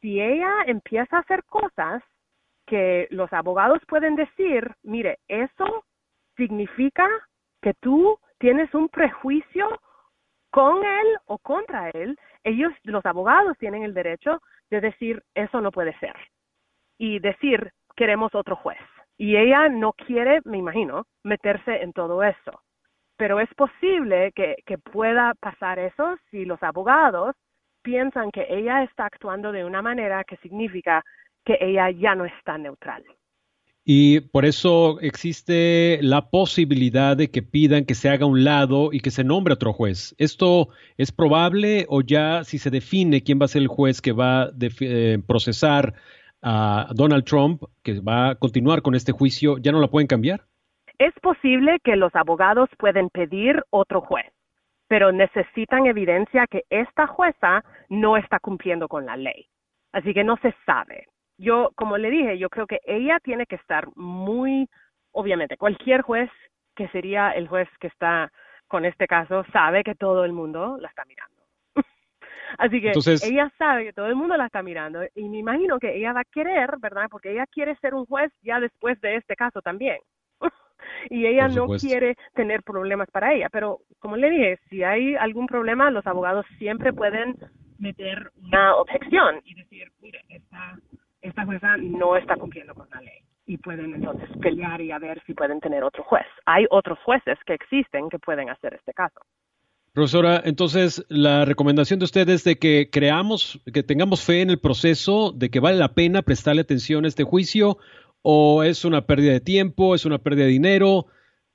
[0.01, 2.03] si ella empieza a hacer cosas
[2.65, 5.85] que los abogados pueden decir, mire, eso
[6.35, 7.07] significa
[7.61, 9.81] que tú tienes un prejuicio
[10.51, 15.71] con él o contra él, ellos, los abogados, tienen el derecho de decir, eso no
[15.71, 16.15] puede ser.
[16.97, 18.79] Y decir, queremos otro juez.
[19.17, 22.61] Y ella no quiere, me imagino, meterse en todo eso.
[23.17, 24.55] Pero es posible que,
[24.91, 27.35] pueda pasar eso si los abogados
[27.81, 31.03] piensan que ella está actuando de una manera que significa
[31.43, 33.03] que ella ya no está neutral.
[33.89, 38.99] Y por eso existe la posibilidad de que pidan que se haga un lado y
[38.99, 40.13] que se nombre otro juez.
[40.17, 44.11] ¿Esto es probable o ya si se define quién va a ser el juez que
[44.11, 45.93] va a eh, procesar
[46.41, 50.41] a Donald Trump, que va a continuar con este juicio, ya no la pueden cambiar?
[50.99, 54.25] Es posible que los abogados pueden pedir otro juez
[54.89, 59.47] pero necesitan evidencia que esta jueza no está cumpliendo con la ley.
[59.91, 61.07] Así que no se sabe.
[61.37, 64.67] Yo, como le dije, yo creo que ella tiene que estar muy,
[65.11, 66.29] obviamente, cualquier juez
[66.75, 68.31] que sería el juez que está
[68.67, 71.35] con este caso sabe que todo el mundo la está mirando.
[72.57, 72.91] Así que
[73.23, 76.21] ella sabe que todo el mundo la está mirando y me imagino que ella va
[76.21, 77.07] a querer, ¿verdad?
[77.09, 79.97] Porque ella quiere ser un juez ya después de este caso también
[81.09, 83.49] y ella no quiere tener problemas para ella.
[83.51, 87.35] Pero como le dije, si hay algún problema, los abogados siempre pueden
[87.79, 90.77] meter una objeción y decir, mire, esta,
[91.27, 93.19] esta jueza no está cumpliendo con la ley.
[93.45, 96.25] Y pueden entonces pelear y a ver si pueden tener otro juez.
[96.45, 99.21] Hay otros jueces que existen que pueden hacer este caso.
[99.93, 104.59] Profesora, entonces la recomendación de ustedes es de que creamos, que tengamos fe en el
[104.59, 107.77] proceso, de que vale la pena prestarle atención a este juicio
[108.21, 111.07] o es una pérdida de tiempo, es una pérdida de dinero,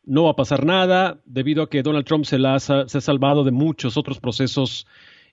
[0.02, 3.00] no va a pasar nada debido a que Donald Trump se, la ha, se ha
[3.00, 4.86] salvado de muchos otros procesos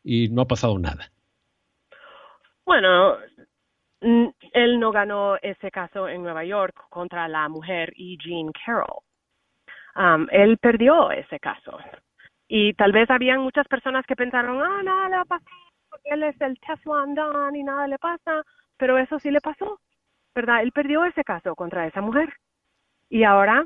[0.04, 1.12] y no ha pasado nada.
[2.69, 3.15] Bueno,
[4.01, 8.17] él no ganó ese caso en Nueva York contra la mujer E.
[8.17, 9.03] Jean Carroll.
[9.95, 11.77] Um, él perdió ese caso.
[12.47, 15.45] Y tal vez habían muchas personas que pensaron, ah, nada le pasó,
[15.89, 18.43] porque él es el Teflon Don y nada le pasa,
[18.77, 19.79] pero eso sí le pasó.
[20.35, 20.62] ¿verdad?
[20.62, 22.33] Él perdió ese caso contra esa mujer.
[23.09, 23.65] Y ahora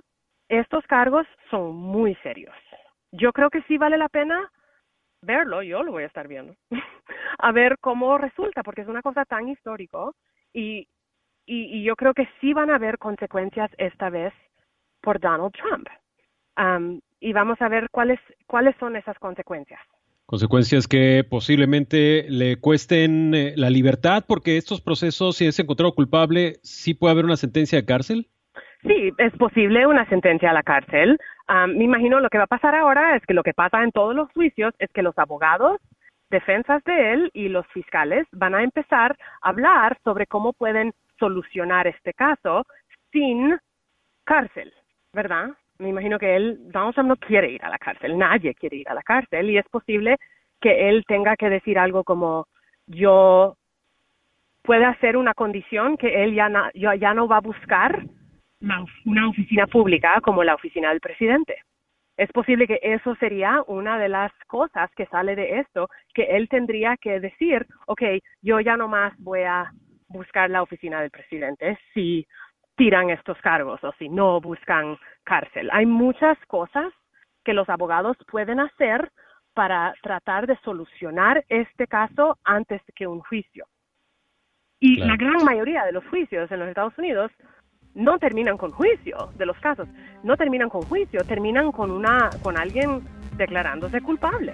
[0.49, 2.55] estos cargos son muy serios.
[3.11, 4.51] Yo creo que sí vale la pena
[5.23, 6.55] verlo, yo lo voy a estar viendo,
[7.39, 10.15] a ver cómo resulta, porque es una cosa tan histórico
[10.53, 10.87] y,
[11.45, 14.33] y, yo creo que sí van a haber consecuencias esta vez
[15.01, 15.87] por Donald Trump.
[17.19, 19.79] y vamos a ver cuáles, cuáles son esas consecuencias.
[20.25, 26.59] Consecuencias que posiblemente le cuesten eh, la libertad, porque estos procesos, si es encontrado culpable,
[26.63, 28.29] sí puede haber una sentencia de cárcel.
[28.81, 31.17] Sí, es posible una sentencia a la cárcel.
[31.67, 34.15] me imagino lo que va a pasar ahora es que lo que pasa en todos
[34.15, 35.79] los juicios es que los abogados,
[36.29, 41.87] defensas de él y los fiscales van a empezar a hablar sobre cómo pueden solucionar
[41.87, 42.65] este caso
[43.11, 43.57] sin
[44.25, 44.73] cárcel,
[45.13, 45.51] ¿verdad?
[45.79, 48.89] me imagino que él, Donald Trump no quiere ir a la cárcel, nadie quiere ir
[48.89, 50.17] a la cárcel y es posible
[50.61, 52.47] que él tenga que decir algo como
[52.87, 53.57] yo
[54.61, 58.03] puede hacer una condición que él ya, ya no va a buscar
[59.05, 61.63] una oficina pública como la oficina del presidente.
[62.15, 66.47] Es posible que eso sería una de las cosas que sale de esto, que él
[66.47, 68.01] tendría que decir, ok,
[68.41, 69.71] yo ya no más voy a
[70.07, 72.27] buscar la oficina del presidente si
[72.75, 75.69] tiran estos cargos o si no buscan cárcel.
[75.71, 76.93] Hay muchas cosas
[77.43, 79.11] que los abogados pueden hacer
[79.53, 83.65] para tratar de solucionar este caso antes que un juicio.
[84.79, 87.31] Y la gran mayoría de los juicios en los Estados Unidos
[87.95, 89.87] no terminan con juicio de los casos,
[90.23, 93.01] no terminan con juicio, terminan con una con alguien
[93.37, 94.53] declarándose culpable.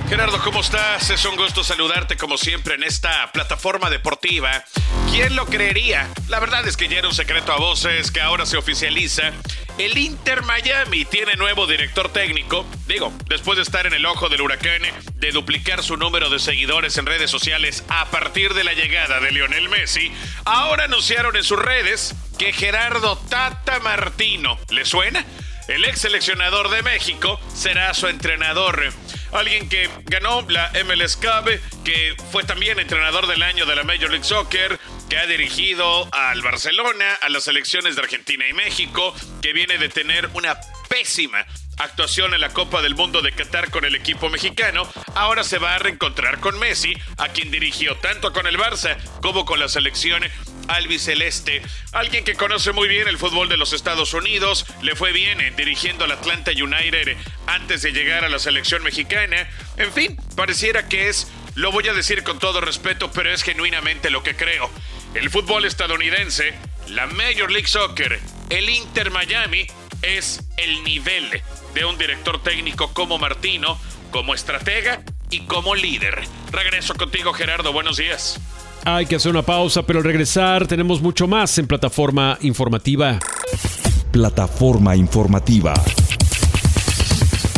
[0.10, 1.10] Gerardo, ¿cómo estás?
[1.10, 4.64] Es un gusto saludarte como siempre en esta plataforma deportiva.
[5.12, 6.08] ¿Quién lo creería?
[6.30, 9.34] La verdad es que ya era un secreto a voces que ahora se oficializa.
[9.78, 12.66] El Inter Miami tiene nuevo director técnico.
[12.88, 14.82] Digo, después de estar en el ojo del huracán,
[15.16, 19.32] de duplicar su número de seguidores en redes sociales a partir de la llegada de
[19.32, 20.10] Lionel Messi,
[20.46, 25.26] ahora anunciaron en sus redes que Gerardo Tata Martino, ¿le suena?
[25.68, 28.94] El ex seleccionador de México será su entrenador.
[29.32, 31.50] Alguien que ganó la MLS Cup,
[31.84, 36.42] que fue también entrenador del año de la Major League Soccer, que ha dirigido al
[36.42, 40.58] Barcelona, a las selecciones de Argentina y México, que viene de tener una
[40.90, 41.46] pésima
[41.78, 45.76] actuación en la Copa del Mundo de Qatar con el equipo mexicano, ahora se va
[45.76, 50.24] a reencontrar con Messi, a quien dirigió tanto con el Barça como con la selección
[50.68, 51.62] albiceleste,
[51.94, 55.54] alguien que conoce muy bien el fútbol de los Estados Unidos, le fue bien eh,
[55.56, 59.50] dirigiendo al Atlanta United antes de llegar a la selección mexicana.
[59.78, 64.10] En fin, pareciera que es, lo voy a decir con todo respeto, pero es genuinamente
[64.10, 64.70] lo que creo.
[65.14, 66.54] El fútbol estadounidense,
[66.90, 69.68] la Major League Soccer, el Inter Miami,
[70.02, 71.42] es el nivel
[71.78, 73.78] de un director técnico como Martino,
[74.10, 76.24] como estratega y como líder.
[76.52, 77.72] Regreso contigo, Gerardo.
[77.72, 78.40] Buenos días.
[78.84, 83.20] Hay que hacer una pausa, pero al regresar tenemos mucho más en plataforma informativa.
[84.12, 85.76] Plataforma informativa.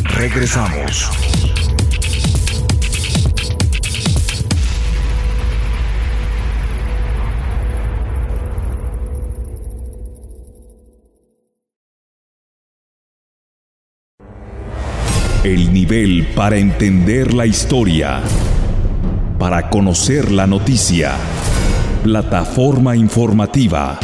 [0.03, 1.28] Regresamos.
[15.43, 18.21] El nivel para entender la historia
[19.39, 21.13] para conocer la noticia.
[22.03, 23.97] Plataforma informativa.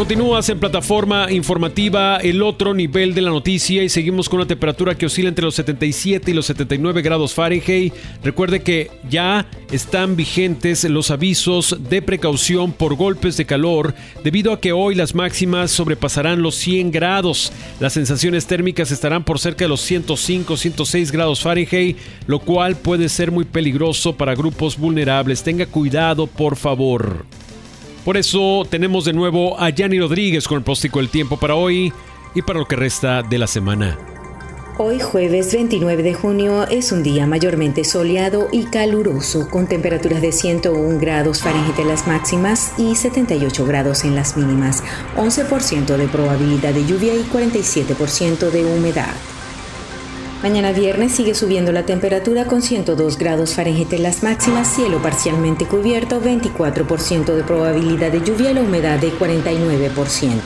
[0.00, 4.94] Continúas en plataforma informativa, el otro nivel de la noticia y seguimos con una temperatura
[4.94, 7.92] que oscila entre los 77 y los 79 grados Fahrenheit.
[8.24, 14.60] Recuerde que ya están vigentes los avisos de precaución por golpes de calor debido a
[14.62, 17.52] que hoy las máximas sobrepasarán los 100 grados.
[17.78, 23.10] Las sensaciones térmicas estarán por cerca de los 105, 106 grados Fahrenheit, lo cual puede
[23.10, 25.42] ser muy peligroso para grupos vulnerables.
[25.42, 27.26] Tenga cuidado, por favor.
[28.04, 31.92] Por eso tenemos de nuevo a Yanni Rodríguez con el póstico del tiempo para hoy
[32.34, 33.98] y para lo que resta de la semana.
[34.78, 40.32] Hoy jueves 29 de junio es un día mayormente soleado y caluroso, con temperaturas de
[40.32, 44.82] 101 grados Fahrenheit en las máximas y 78 grados en las mínimas,
[45.16, 49.14] 11% de probabilidad de lluvia y 47% de humedad.
[50.42, 55.66] Mañana viernes sigue subiendo la temperatura con 102 grados Fahrenheit en las máximas, cielo parcialmente
[55.66, 60.38] cubierto, 24% de probabilidad de lluvia y la humedad de 49%.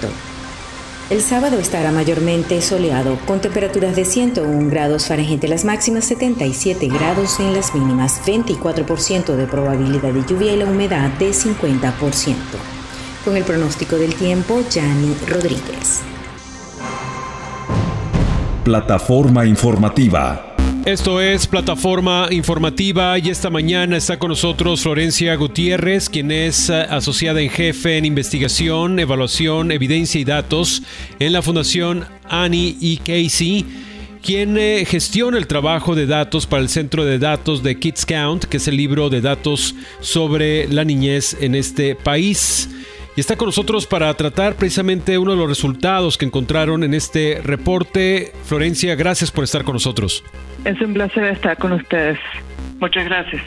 [1.10, 6.88] El sábado estará mayormente soleado, con temperaturas de 101 grados Fahrenheit en las máximas, 77
[6.88, 12.34] grados en las mínimas, 24% de probabilidad de lluvia y la humedad de 50%.
[13.24, 16.13] Con el pronóstico del tiempo, Yanni Rodríguez.
[18.64, 20.54] Plataforma informativa.
[20.86, 26.86] Esto es Plataforma Informativa y esta mañana está con nosotros Florencia Gutiérrez, quien es eh,
[26.88, 30.82] asociada en jefe en investigación, evaluación, evidencia y datos
[31.18, 32.96] en la Fundación Annie E.
[33.04, 33.66] Casey
[34.22, 38.44] quien eh, gestiona el trabajo de datos para el Centro de Datos de Kids Count,
[38.44, 42.70] que es el libro de datos sobre la niñez en este país.
[43.16, 47.40] Y está con nosotros para tratar precisamente uno de los resultados que encontraron en este
[47.44, 48.32] reporte.
[48.44, 50.24] Florencia, gracias por estar con nosotros.
[50.64, 52.18] Es un placer estar con ustedes.
[52.80, 53.42] Muchas gracias.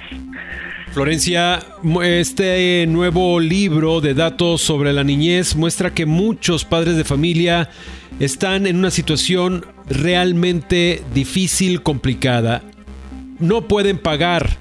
[0.91, 1.59] Florencia,
[2.01, 7.70] este nuevo libro de datos sobre la niñez muestra que muchos padres de familia
[8.20, 12.63] están en una situación realmente difícil, complicada.
[13.39, 14.57] No pueden pagar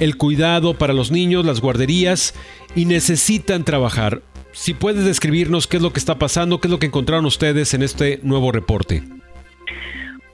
[0.00, 2.34] el cuidado para los niños, las guarderías
[2.74, 4.22] y necesitan trabajar.
[4.52, 7.74] Si puedes describirnos qué es lo que está pasando, qué es lo que encontraron ustedes
[7.74, 9.02] en este nuevo reporte.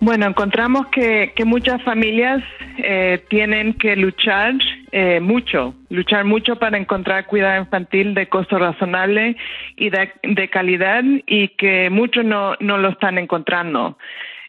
[0.01, 2.43] Bueno, encontramos que, muchas familias
[2.79, 4.55] eh, tienen que luchar
[4.93, 9.37] eh, mucho, luchar mucho para encontrar cuidado infantil de costo razonable
[9.77, 13.97] y de, calidad y que muchos no, no lo están encontrando.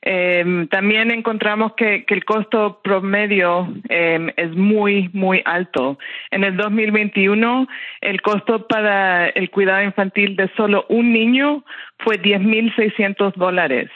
[0.01, 5.97] Eh, también encontramos que, el costo promedio em, es muy, muy alto.
[6.31, 7.67] En el 2021,
[8.01, 11.63] el costo para el cuidado infantil de solo un niño
[11.99, 13.89] fue 10.600 dólares.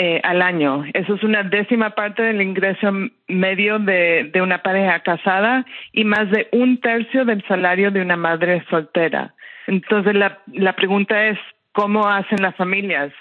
[0.00, 0.84] Eh, al año.
[0.94, 2.92] Eso es una décima parte del ingreso
[3.26, 8.16] medio de, de una pareja casada y más de un tercio del salario de una
[8.16, 9.34] madre soltera.
[9.66, 11.36] Entonces la, la pregunta es,
[11.72, 13.12] ¿cómo hacen las familias?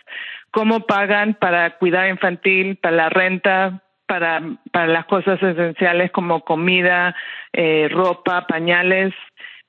[0.57, 4.41] ¿Cómo pagan para cuidar infantil, para la renta, para,
[4.71, 7.15] para las cosas esenciales como comida,
[7.53, 9.13] eh, ropa, pañales?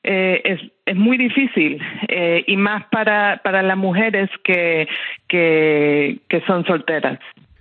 [0.02, 1.78] Eh, es, es muy difícil
[2.08, 4.88] eh, y más para, para las mujeres que,
[5.28, 7.18] que, que son solteras.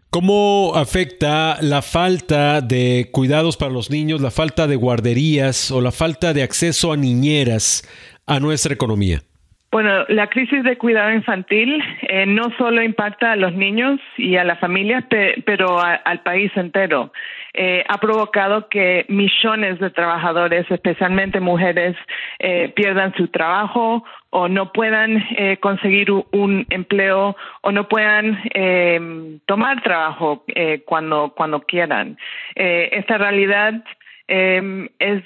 [0.10, 5.92] ¿Cómo afecta la falta de cuidados para los niños, la falta de guarderías o la
[5.92, 7.84] falta de acceso a niñeras
[8.26, 9.20] a nuestra economía?
[9.70, 14.46] Bueno, la crisis de cuidado infantil eh, no solo impacta a los niños y a
[14.46, 15.04] las familias,
[15.46, 17.12] pero al país entero.
[17.54, 21.98] Eh, ha provocado que millones de trabajadores, especialmente mujeres,
[22.40, 25.26] eh, pierdan su trabajo o no puedan
[25.60, 28.38] conseguir un empleo o no puedan
[29.46, 30.44] tomar trabajo
[30.86, 32.18] cuando, cuando quieran.
[32.56, 33.84] esta realidad
[34.28, 35.24] es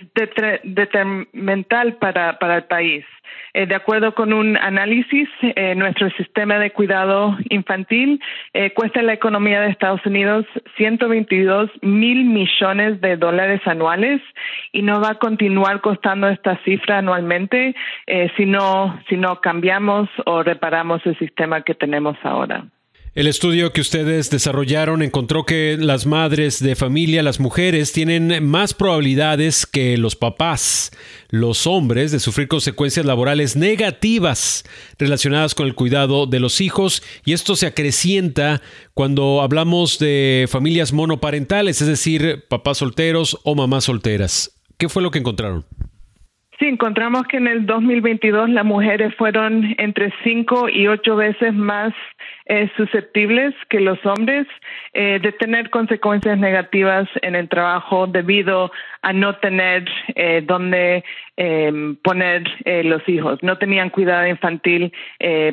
[0.64, 3.06] detrimental para, para el país.
[3.54, 8.22] Eh, de acuerdo con un análisis, eh, nuestro sistema de cuidado infantil
[8.54, 10.46] eh, cuesta la economía de Estados Unidos
[10.78, 14.22] 122 mil millones de dólares anuales
[14.72, 17.76] y no va a continuar costando esta cifra anualmente
[18.38, 22.66] si, no, si no cambiamos o reparamos el sistema que tenemos ahora.
[23.14, 28.74] El estudio que ustedes desarrollaron encontró que las madres de familia, las mujeres, tienen más
[28.74, 30.92] probabilidades que los papás,
[31.30, 34.64] los hombres, de sufrir consecuencias laborales negativas
[34.98, 38.62] relacionadas con el cuidado de los hijos y esto se acrecienta
[38.94, 44.58] cuando hablamos de familias monoparentales, es decir, papás solteros o mamás solteras.
[44.78, 45.66] ¿Qué fue lo que encontraron?
[46.60, 51.92] Sí, encontramos que en el 2022 las mujeres fueron entre cinco y ocho veces más
[52.46, 54.48] eh, susceptibles que los hombres
[54.94, 58.72] eh, de tener consecuencias negativas en el trabajo debido
[59.02, 61.04] a no tener eh, dónde
[61.38, 63.40] em, poner eh, los hijos.
[63.42, 64.94] No tenían cuidado infantil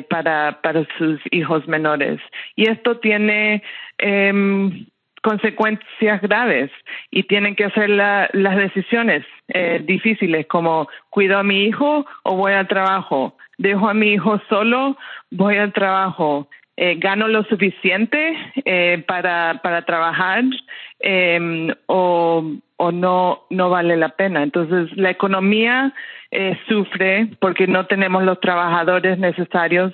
[0.09, 2.19] para, para sus hijos menores.
[2.55, 3.63] Y esto tiene
[3.97, 4.85] em,
[5.21, 6.71] consecuencias graves
[7.11, 12.53] y tienen que hacer las decisiones eh, difíciles como cuido a mi hijo o voy
[12.53, 14.97] al trabajo, dejo a mi hijo solo,
[15.31, 16.47] voy al trabajo,
[16.81, 20.45] eh, gano lo suficiente eh, para, para trabajar
[21.01, 24.43] em, o, o no, no vale la pena.
[24.43, 25.93] Entonces la economía
[26.67, 29.91] sufre porque no tenemos los trabajadores necesarios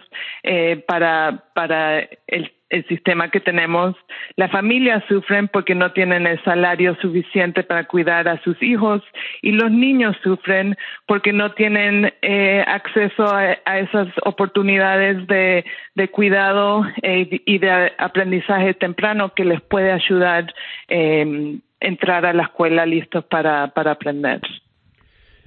[0.86, 3.96] para, para el el sistema que tenemos.
[4.36, 9.02] Las familias sufren porque no tienen el salario suficiente para cuidar a sus hijos
[9.42, 15.64] y los niños sufren porque no tienen eh, acceso a, esas oportunidades de,
[16.12, 20.54] cuidado eh, y de aprendizaje temprano que les puede ayudar
[20.88, 24.42] eh, entrar a la escuela listos para, para aprender.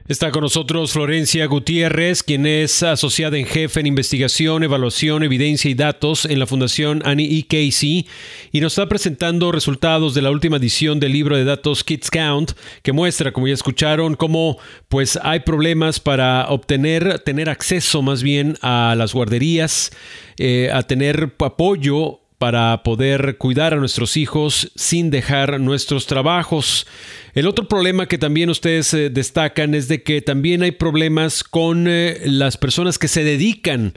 [0.08, 5.74] Está con nosotros Florencia Gutiérrez, quien es asociada en jefe en investigación, evaluación, evidencia y
[5.74, 7.42] datos en la Fundación Annie E.
[7.46, 8.06] Casey
[8.50, 12.52] y nos está presentando resultados de la última edición del libro de datos Kids Count,
[12.82, 14.56] que muestra, como ya escucharon, cómo
[14.88, 19.92] pues hay problemas para obtener, tener acceso más bien a las guarderías,
[20.38, 26.86] eh, a tener apoyo para poder cuidar a nuestros hijos sin dejar nuestros trabajos.
[27.34, 31.86] El otro problema que también ustedes eh, destacan es de que también hay problemas con
[31.88, 33.92] eh, las personas que se dedican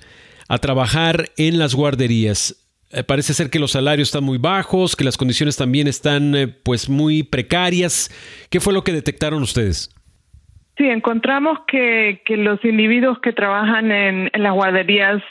[0.50, 2.58] a trabajar en las guarderías.
[2.92, 6.34] Eh, parece ser que los salarios están muy bajos, que las condiciones también están
[6.64, 8.10] pues muy precarias.
[8.50, 9.96] ¿Qué fue lo que detectaron ustedes?
[10.78, 15.22] Sí, encontramos que, los individuos que trabajan en, las guarderías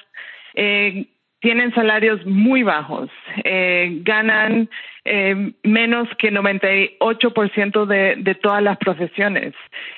[1.41, 3.11] tienen salarios muy bajos,
[3.45, 4.69] eh, ganan
[5.05, 9.55] eh, menos que 98% de, de todas las profesiones.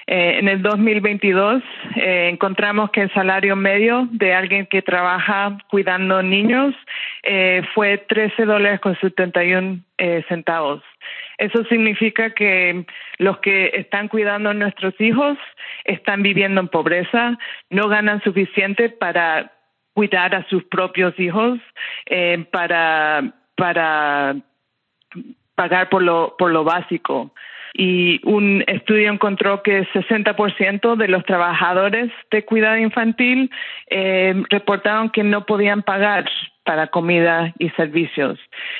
[0.06, 1.62] Eh, en el 2022
[1.96, 6.74] eh, encontramos que el salario medio de alguien que trabaja cuidando niños
[7.74, 9.80] fue 13 dólares con 71
[10.28, 10.82] centavos.
[11.38, 12.84] Eso significa que
[13.18, 15.38] los que están cuidando a nuestros hijos
[15.84, 17.38] están viviendo en pobreza,
[17.70, 19.52] no ganan suficiente para
[19.94, 21.58] cuidar a sus propios hijos,
[22.06, 24.36] eh, para, para
[25.54, 27.32] pagar por lo, por lo básico
[27.74, 33.50] y un estudio encontró que 60% de los trabajadores de cuidado infantil
[33.88, 36.28] eh, reportaron que no podían pagar
[36.64, 38.38] para comida y servicios.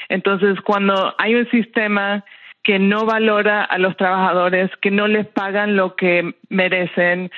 [0.09, 2.25] Entonces, cuando hay un sistema
[2.63, 7.31] que no valora a los trabajadores, que no les pagan lo que merecen.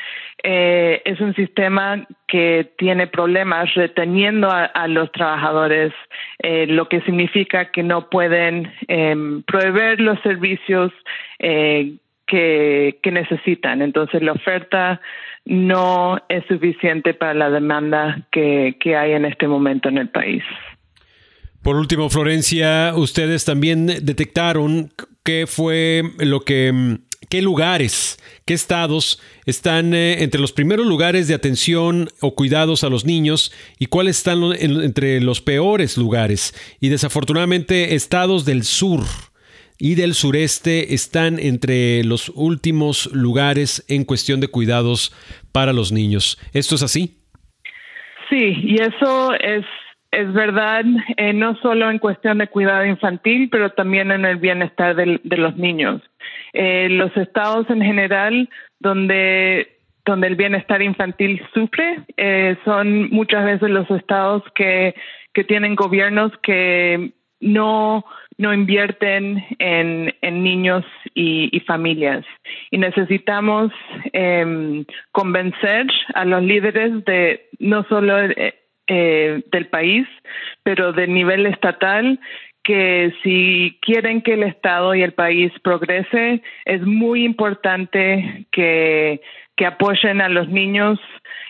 [0.43, 5.93] Eh, es un sistema que tiene problemas reteniendo a, los trabajadores,
[6.41, 10.93] eh, lo que significa que no pueden em, proveer los servicios
[11.39, 11.95] eh,
[12.27, 13.81] que, que necesitan.
[13.81, 15.01] Entonces, la oferta
[15.47, 20.43] no es suficiente para la demanda que, que hay en este momento en el país.
[21.65, 24.93] Por último, Florencia, ustedes también detectaron
[25.23, 26.97] qué fue lo que, mm,
[27.31, 32.91] qué lugares, qué estados están eh, entre los primeros lugares de atención o cuidados a
[32.91, 36.55] los niños y cuáles están entre los peores lugares.
[36.81, 39.07] Y desafortunadamente, estados del sur
[39.79, 45.15] y del sureste están entre los últimos lugares en cuestión de cuidados
[45.51, 46.39] para los niños.
[46.53, 47.23] ¿Esto es así?
[48.29, 49.65] Sí, y eso es
[50.17, 50.85] es verdad,
[51.17, 55.57] eh, no solo en cuestión de cuidado infantil, pero también en el bienestar de, los
[55.57, 56.03] niños.
[56.53, 58.49] Eh, los estados en general
[58.81, 59.71] donde
[60.07, 64.95] donde el bienestar infantil sufre eh, son muchas veces los estados que,
[65.33, 68.05] que tienen gobiernos que no
[68.37, 70.85] no invierten en, en niños
[71.15, 72.25] y, familias.
[72.71, 73.71] Y necesitamos
[74.13, 78.17] em, convencer a los líderes de no solo
[78.87, 80.07] eh, del país,
[80.63, 82.21] pero de nivel estatal,
[82.63, 89.21] que si quieren que el Estado y el país progrese, es muy importante que,
[89.55, 90.99] que apoyen a los niños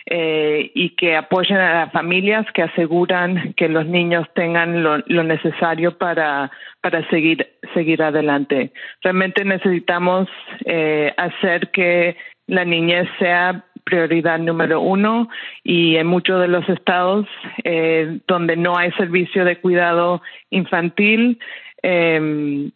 [0.07, 5.23] eh, y que apoyen a las familias que aseguran que los niños tengan lo, lo
[5.23, 8.71] necesario para, para seguir, seguir adelante.
[9.01, 10.27] Realmente necesitamos
[10.65, 12.17] eh, hacer que
[12.47, 15.29] la niñez sea prioridad número uno
[15.63, 17.25] y en muchos de los estados
[17.63, 21.39] eh, donde no hay servicio de cuidado infantil
[21.81, 22.69] eh,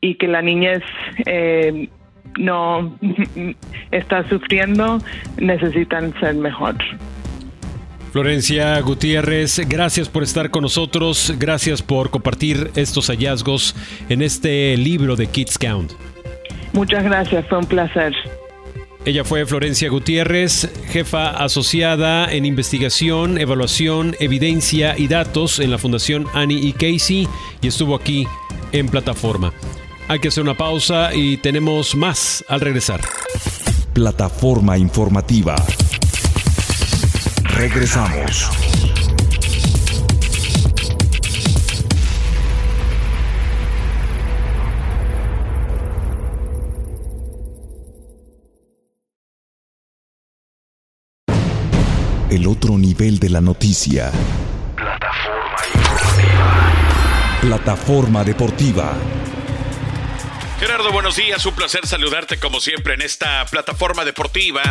[0.00, 0.82] y que la niñez
[1.26, 1.88] eh,
[2.38, 2.98] no
[3.90, 4.98] está sufriendo,
[5.38, 6.76] necesitan ser mejor.
[8.12, 13.74] Florencia Gutiérrez, gracias por estar con nosotros, gracias por compartir estos hallazgos
[14.10, 15.92] en este libro de Kids Count.
[16.74, 18.14] Muchas gracias, fue un placer.
[19.04, 26.28] Ella fue Florencia Gutiérrez, jefa asociada en investigación, evaluación, evidencia y datos en la Fundación
[26.34, 27.26] Annie y Casey
[27.60, 28.28] y estuvo aquí
[28.70, 29.52] en plataforma.
[30.06, 33.00] Hay que hacer una pausa y tenemos más al regresar.
[33.92, 35.56] Plataforma informativa.
[37.56, 38.50] Regresamos.
[52.32, 54.10] El otro nivel de la noticia.
[54.74, 57.38] Plataforma deportiva.
[57.42, 58.94] Plataforma deportiva.
[60.58, 64.62] Gerardo, buenos días, un placer saludarte como siempre en esta plataforma deportiva.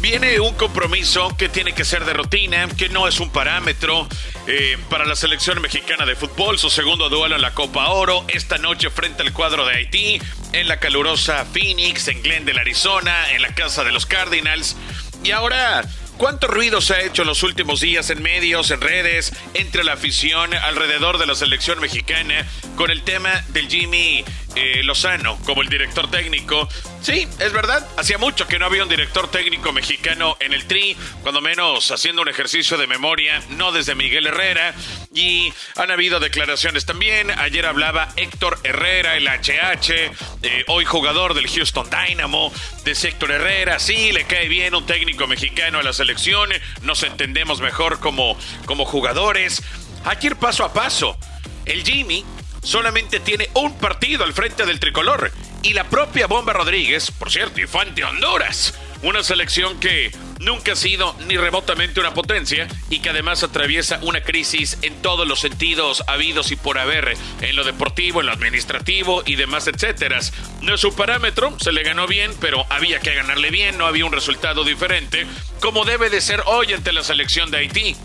[0.00, 4.06] Viene un compromiso que tiene que ser de rutina, que no es un parámetro
[4.46, 8.58] eh, para la selección mexicana de fútbol, su segundo duelo en la Copa Oro, esta
[8.58, 13.52] noche frente al cuadro de Haití, en la calurosa Phoenix, en Glendale, Arizona, en la
[13.52, 14.76] casa de los Cardinals.
[15.24, 15.84] Y ahora
[16.20, 19.94] ¿Cuánto ruido se ha hecho en los últimos días en medios, en redes, entre la
[19.94, 22.46] afición alrededor de la selección mexicana
[22.76, 24.22] con el tema del Jimmy
[24.56, 26.68] eh, Lozano como el director técnico.
[27.02, 30.96] Sí, es verdad, hacía mucho que no había un director técnico mexicano en el Tri,
[31.22, 34.74] cuando menos haciendo un ejercicio de memoria, no desde Miguel Herrera.
[35.14, 37.30] Y han habido declaraciones también.
[37.30, 42.52] Ayer hablaba Héctor Herrera, el HH, eh, hoy jugador del Houston Dynamo,
[42.84, 43.78] de Héctor Herrera.
[43.78, 46.50] Sí, le cae bien un técnico mexicano a la selección,
[46.82, 48.36] nos entendemos mejor como,
[48.66, 49.62] como jugadores.
[50.04, 51.16] Hay que ir paso a paso.
[51.64, 52.24] El Jimmy
[52.62, 55.32] solamente tiene un partido al frente del tricolor
[55.62, 61.14] y la propia Bomba Rodríguez, por cierto, Infante Honduras, una selección que nunca ha sido
[61.26, 66.50] ni remotamente una potencia y que además atraviesa una crisis en todos los sentidos habidos
[66.50, 70.20] y por haber, en lo deportivo, en lo administrativo y demás, etcétera.
[70.62, 74.06] No es su parámetro, se le ganó bien, pero había que ganarle bien, no había
[74.06, 75.26] un resultado diferente,
[75.60, 77.96] como debe de ser hoy ante la selección de Haití.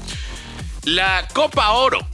[0.84, 2.06] La Copa Oro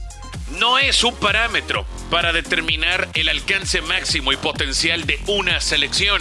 [0.58, 6.20] no es un parámetro para determinar el alcance máximo y potencial de una selección.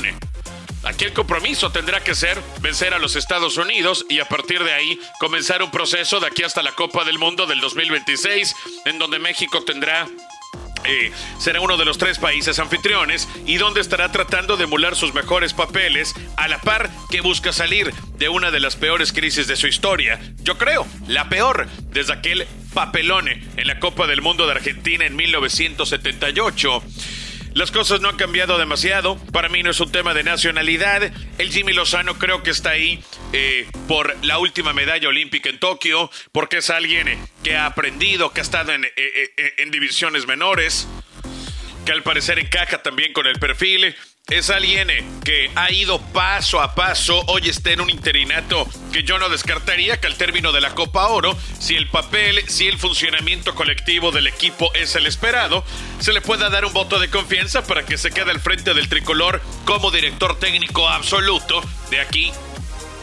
[0.85, 4.71] Aquí el compromiso tendrá que ser vencer a los Estados Unidos y a partir de
[4.71, 9.19] ahí comenzar un proceso de aquí hasta la Copa del Mundo del 2026, en donde
[9.19, 10.07] México tendrá
[10.86, 15.13] eh, será uno de los tres países anfitriones y donde estará tratando de emular sus
[15.13, 19.55] mejores papeles a la par que busca salir de una de las peores crisis de
[19.55, 20.19] su historia.
[20.43, 25.15] Yo creo, la peor, desde aquel papelone en la Copa del Mundo de Argentina en
[25.15, 26.84] 1978.
[27.54, 29.18] Las cosas no han cambiado demasiado.
[29.34, 31.12] Para mí no es un tema de nacionalidad.
[31.38, 36.10] El Jimmy Lozano creo que está ahí eh, por la última medalla olímpica en Tokio,
[36.32, 40.88] porque es alguien que ha aprendido, que ha estado en, eh, eh, en divisiones menores,
[41.86, 43.95] que al parecer encaja también con el perfil
[44.32, 49.03] es alguien eh, que ha ido paso a paso, hoy está en un interinato que
[49.03, 52.79] yo no descartaría que al término de la Copa Oro, si el papel, si el
[52.79, 55.65] funcionamiento colectivo del equipo es el esperado,
[55.99, 58.88] se le pueda dar un voto de confianza para que se quede al frente del
[58.88, 62.32] tricolor como director técnico absoluto de aquí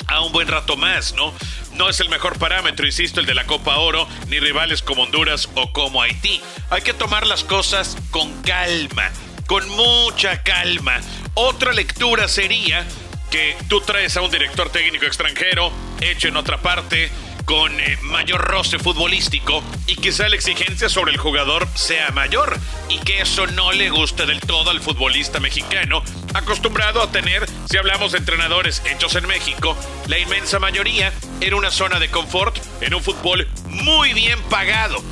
[0.07, 1.35] a un buen rato más, ¿no?
[1.75, 5.51] No es el mejor parámetro, insisto, el de la Copa Oro, ni rivales como Honduras
[5.55, 6.41] o como Haití.
[6.71, 9.13] Hay que tomar las cosas con calma
[9.49, 11.01] con mucha calma.
[11.33, 12.87] Otra lectura sería
[13.31, 15.73] que tú traes a un director técnico extranjero,
[16.03, 17.11] hecho en otra parte,
[17.47, 22.59] con eh, mayor roce futbolístico y quizá la exigencia sobre el jugador sea mayor
[22.91, 26.03] y que eso no le guste del todo al futbolista mexicano,
[26.35, 29.79] acostumbrado a tener, si hablamos de entrenadores hechos en México,
[30.09, 35.03] la inmensa mayoría en una zona de confort, en un fútbol muy bien pagado,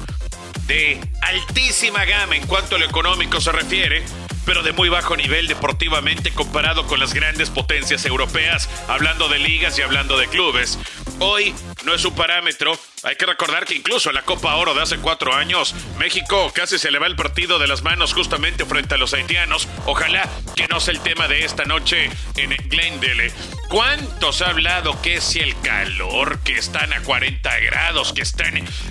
[0.67, 4.05] de altísima gama en cuanto a lo económico se refiere,
[4.47, 9.79] pero de muy bajo nivel deportivamente comparado con las grandes potencias europeas, hablando de ligas
[9.79, 10.79] y hablando de clubes.
[11.19, 12.79] Hoy no es un parámetro.
[13.03, 16.79] Hay que recordar que incluso en la Copa Oro de hace cuatro años, México casi
[16.79, 19.67] se le va el partido de las manos justamente frente a los haitianos.
[19.87, 23.33] Ojalá que no sea el tema de esta noche en Glendale.
[23.69, 28.47] ¿Cuántos ha hablado que si el calor, que están a 40 grados, que están...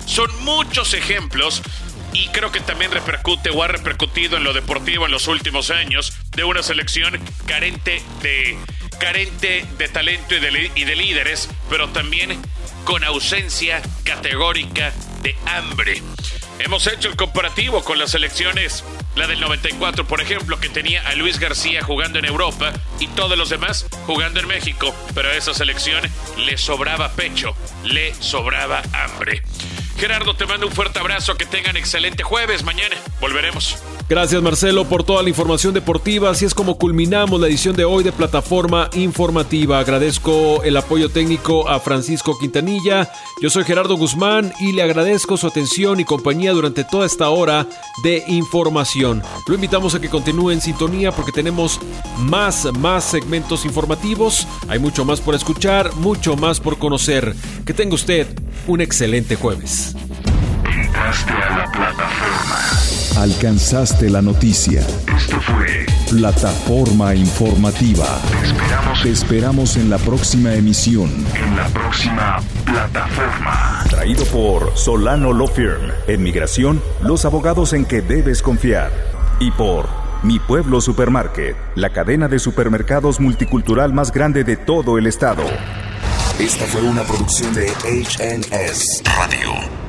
[0.06, 1.62] Son muchos ejemplos
[2.16, 6.14] y creo que también repercute o ha repercutido en lo deportivo en los últimos años
[6.34, 8.56] de una selección carente de
[8.98, 12.40] carente de talento y de, y de líderes, pero también
[12.84, 16.02] con ausencia categórica de hambre.
[16.58, 18.82] Hemos hecho el comparativo con las selecciones,
[19.14, 23.36] la del 94, por ejemplo, que tenía a Luis García jugando en Europa y todos
[23.36, 26.02] los demás jugando en México, pero a esa selección
[26.38, 27.54] le sobraba pecho,
[27.84, 29.42] le sobraba hambre.
[29.98, 33.76] Gerardo, te mando un fuerte abrazo, que tengan excelente jueves, mañana volveremos.
[34.08, 38.04] Gracias Marcelo por toda la información deportiva, así es como culminamos la edición de hoy
[38.04, 39.80] de Plataforma Informativa.
[39.80, 43.10] Agradezco el apoyo técnico a Francisco Quintanilla,
[43.42, 47.66] yo soy Gerardo Guzmán y le agradezco su atención y compañía durante toda esta hora
[48.04, 49.22] de información.
[49.48, 51.80] Lo invitamos a que continúe en sintonía porque tenemos
[52.18, 57.34] más, más segmentos informativos, hay mucho más por escuchar, mucho más por conocer.
[57.64, 58.28] Que tenga usted
[58.66, 59.85] un excelente jueves.
[59.94, 63.22] Entraste a la plataforma.
[63.22, 64.80] Alcanzaste la noticia.
[65.16, 68.06] Esto fue Plataforma Informativa.
[68.30, 69.02] Te esperamos.
[69.02, 71.10] Te esperamos en la próxima emisión.
[71.34, 73.84] En la próxima plataforma.
[73.88, 75.90] Traído por Solano Law Firm.
[76.06, 78.90] En migración, los abogados en que debes confiar.
[79.40, 79.88] Y por
[80.22, 85.44] Mi Pueblo Supermarket, la cadena de supermercados multicultural más grande de todo el estado.
[86.38, 89.85] Esta fue una producción de HNS Radio.